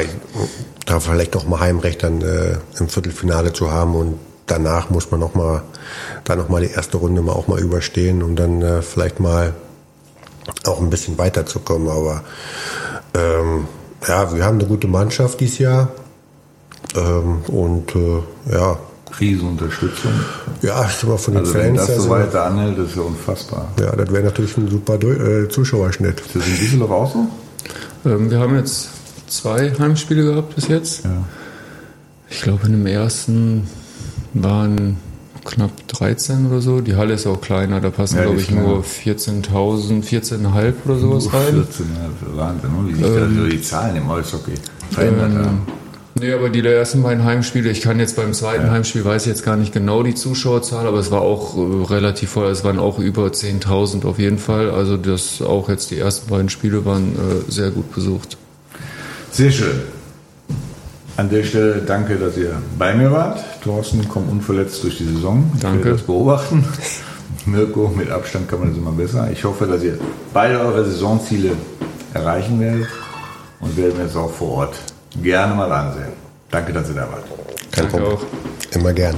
da 0.86 1.00
vielleicht 1.00 1.34
noch 1.34 1.48
mal 1.48 1.60
Heimrecht 1.60 2.04
dann 2.04 2.22
äh, 2.22 2.58
im 2.80 2.90
Viertelfinale 2.90 3.54
zu 3.54 3.72
haben 3.72 3.96
und 3.96 4.20
danach 4.46 4.90
muss 4.90 5.10
man 5.12 5.20
noch 5.20 5.34
mal 5.34 5.64
da 6.24 6.36
noch 6.36 6.50
mal 6.50 6.62
die 6.62 6.72
erste 6.72 6.98
Runde 6.98 7.22
mal 7.22 7.34
auch 7.34 7.48
mal 7.48 7.60
überstehen, 7.60 8.22
um 8.22 8.36
dann 8.36 8.62
äh, 8.62 8.82
vielleicht 8.82 9.20
mal 9.20 9.54
auch 10.66 10.80
ein 10.82 10.90
bisschen 10.90 11.18
weiterzukommen. 11.18 11.90
Aber 11.90 12.24
ähm, 13.14 13.68
ja, 14.08 14.34
wir 14.36 14.46
haben 14.46 14.60
eine 14.60 14.68
gute 14.68 14.88
Mannschaft 14.88 15.40
dieses 15.40 15.60
Jahr 15.60 15.90
ähm, 16.96 17.42
und 17.48 17.96
äh, 17.96 18.22
ja. 18.52 18.78
Riesenunterstützung. 19.20 20.12
Ja, 20.62 20.86
ich 20.90 21.08
mal 21.08 21.18
von 21.18 21.36
den 21.36 21.40
also 21.40 21.54
Fans. 21.54 21.66
Wenn 21.66 21.76
das 21.76 21.90
also, 21.90 22.02
so 22.02 22.10
weiter 22.10 22.46
anhält, 22.46 22.78
das 22.78 22.90
ist 22.90 22.96
ja 22.98 23.02
unfassbar. 23.04 23.72
Ja, 23.80 23.96
das 23.96 24.12
wäre 24.12 24.24
natürlich 24.24 24.58
ein 24.58 24.70
super 24.70 24.96
äh, 24.96 25.48
Zuschauerschnitt. 25.48 26.20
Ist 26.20 26.36
das 26.36 26.48
in 26.48 26.58
Düsseldorf 26.58 26.92
auch 26.92 27.14
so? 27.14 28.10
Ähm, 28.10 28.30
wir 28.30 28.40
haben 28.40 28.56
jetzt 28.58 28.90
zwei 29.28 29.72
Heimspiele 29.78 30.24
gehabt 30.24 30.56
bis 30.56 30.68
jetzt. 30.68 31.06
Ja. 31.06 31.24
Ich 32.30 32.42
glaube, 32.42 32.66
in 32.66 32.72
dem 32.74 32.88
ersten 32.88 33.68
waren 34.34 34.98
knapp 35.46 35.88
13 35.88 36.48
oder 36.48 36.60
so. 36.60 36.82
Die 36.82 36.96
Halle 36.96 37.14
ist 37.14 37.28
auch 37.28 37.40
kleiner, 37.40 37.80
da 37.80 37.92
passen, 37.92 38.18
Ja, 38.18 38.24
glaube 38.24 38.40
ich, 38.42 38.52
nur 38.52 38.84
14.000, 38.84 40.04
14,5 40.04 40.74
oder 40.86 40.98
sowas 41.00 41.32
rein. 41.32 41.54
14, 41.54 41.86
ja, 41.94 42.38
Wahnsinn, 42.38 42.72
wie 42.88 42.94
sich 42.96 43.04
da 43.06 43.30
so 43.30 43.48
die 43.48 43.62
Zahlen 43.62 43.96
im 43.96 44.10
Eishockey 44.10 44.54
verändert 44.92 45.32
Ähm, 45.32 45.46
haben. 45.46 45.62
Nee, 46.18 46.32
aber 46.32 46.50
die 46.50 46.62
ersten 46.66 47.04
beiden 47.04 47.26
Heimspiele, 47.26 47.70
ich 47.70 47.82
kann 47.82 48.00
jetzt 48.00 48.16
beim 48.16 48.32
zweiten 48.32 48.72
Heimspiel, 48.72 49.04
weiß 49.04 49.24
ich 49.24 49.28
jetzt 49.28 49.44
gar 49.44 49.58
nicht 49.58 49.74
genau 49.74 50.02
die 50.02 50.16
Zuschauerzahl, 50.16 50.88
aber 50.88 50.98
es 50.98 51.12
war 51.12 51.22
auch 51.22 51.58
äh, 51.58 51.84
relativ 51.94 52.30
voll, 52.32 52.48
es 52.48 52.64
waren 52.64 52.80
auch 52.80 53.00
über 53.00 53.28
10.000 53.28 54.06
auf 54.06 54.18
jeden 54.18 54.38
Fall. 54.38 54.70
Also 54.72 54.96
das 54.96 55.42
auch 55.42 55.68
jetzt 55.68 55.92
die 55.92 56.00
ersten 56.00 56.30
beiden 56.30 56.48
Spiele 56.50 56.86
waren 56.86 57.16
äh, 57.16 57.52
sehr 57.52 57.70
gut 57.70 57.94
besucht. 57.94 58.38
Sehr 59.36 59.52
schön. 59.52 59.82
An 61.18 61.30
der 61.30 61.44
Stelle 61.44 61.82
danke, 61.86 62.16
dass 62.16 62.38
ihr 62.38 62.54
bei 62.80 62.94
mir 62.94 63.12
wart. 63.12 63.44
Thorsten, 63.62 64.08
komm 64.08 64.30
unverletzt 64.30 64.82
durch 64.82 64.98
die 64.98 65.04
Saison. 65.14 65.52
Ich 65.56 65.60
Danke. 65.62 65.80
werde 65.80 65.98
das 65.98 66.04
beobachten. 66.04 66.64
Mirko, 67.46 67.90
mit 67.90 68.10
Abstand 68.10 68.48
kann 68.48 68.60
man 68.60 68.70
das 68.70 68.78
immer 68.78 68.94
besser. 68.94 69.30
Ich 69.30 69.44
hoffe, 69.44 69.66
dass 69.68 69.84
ihr 69.84 69.98
beide 70.34 70.58
eure 70.62 70.86
Saisonziele 70.86 71.52
erreichen 72.14 72.62
werdet 72.62 72.88
und 73.60 73.76
werden 73.76 73.98
wir 73.98 74.06
es 74.06 74.16
auch 74.16 74.32
vor 74.32 74.52
Ort 74.60 74.78
gerne 75.22 75.54
mal 75.54 75.70
ansehen. 75.70 76.14
Danke, 76.50 76.72
dass 76.72 76.88
ihr 76.88 76.96
da 76.96 77.02
wart. 77.02 77.26
Kein 77.74 77.90
Danke 77.90 77.98
Problem. 77.98 78.14
auch. 78.14 78.76
Immer 78.78 78.94
gern. 78.94 79.18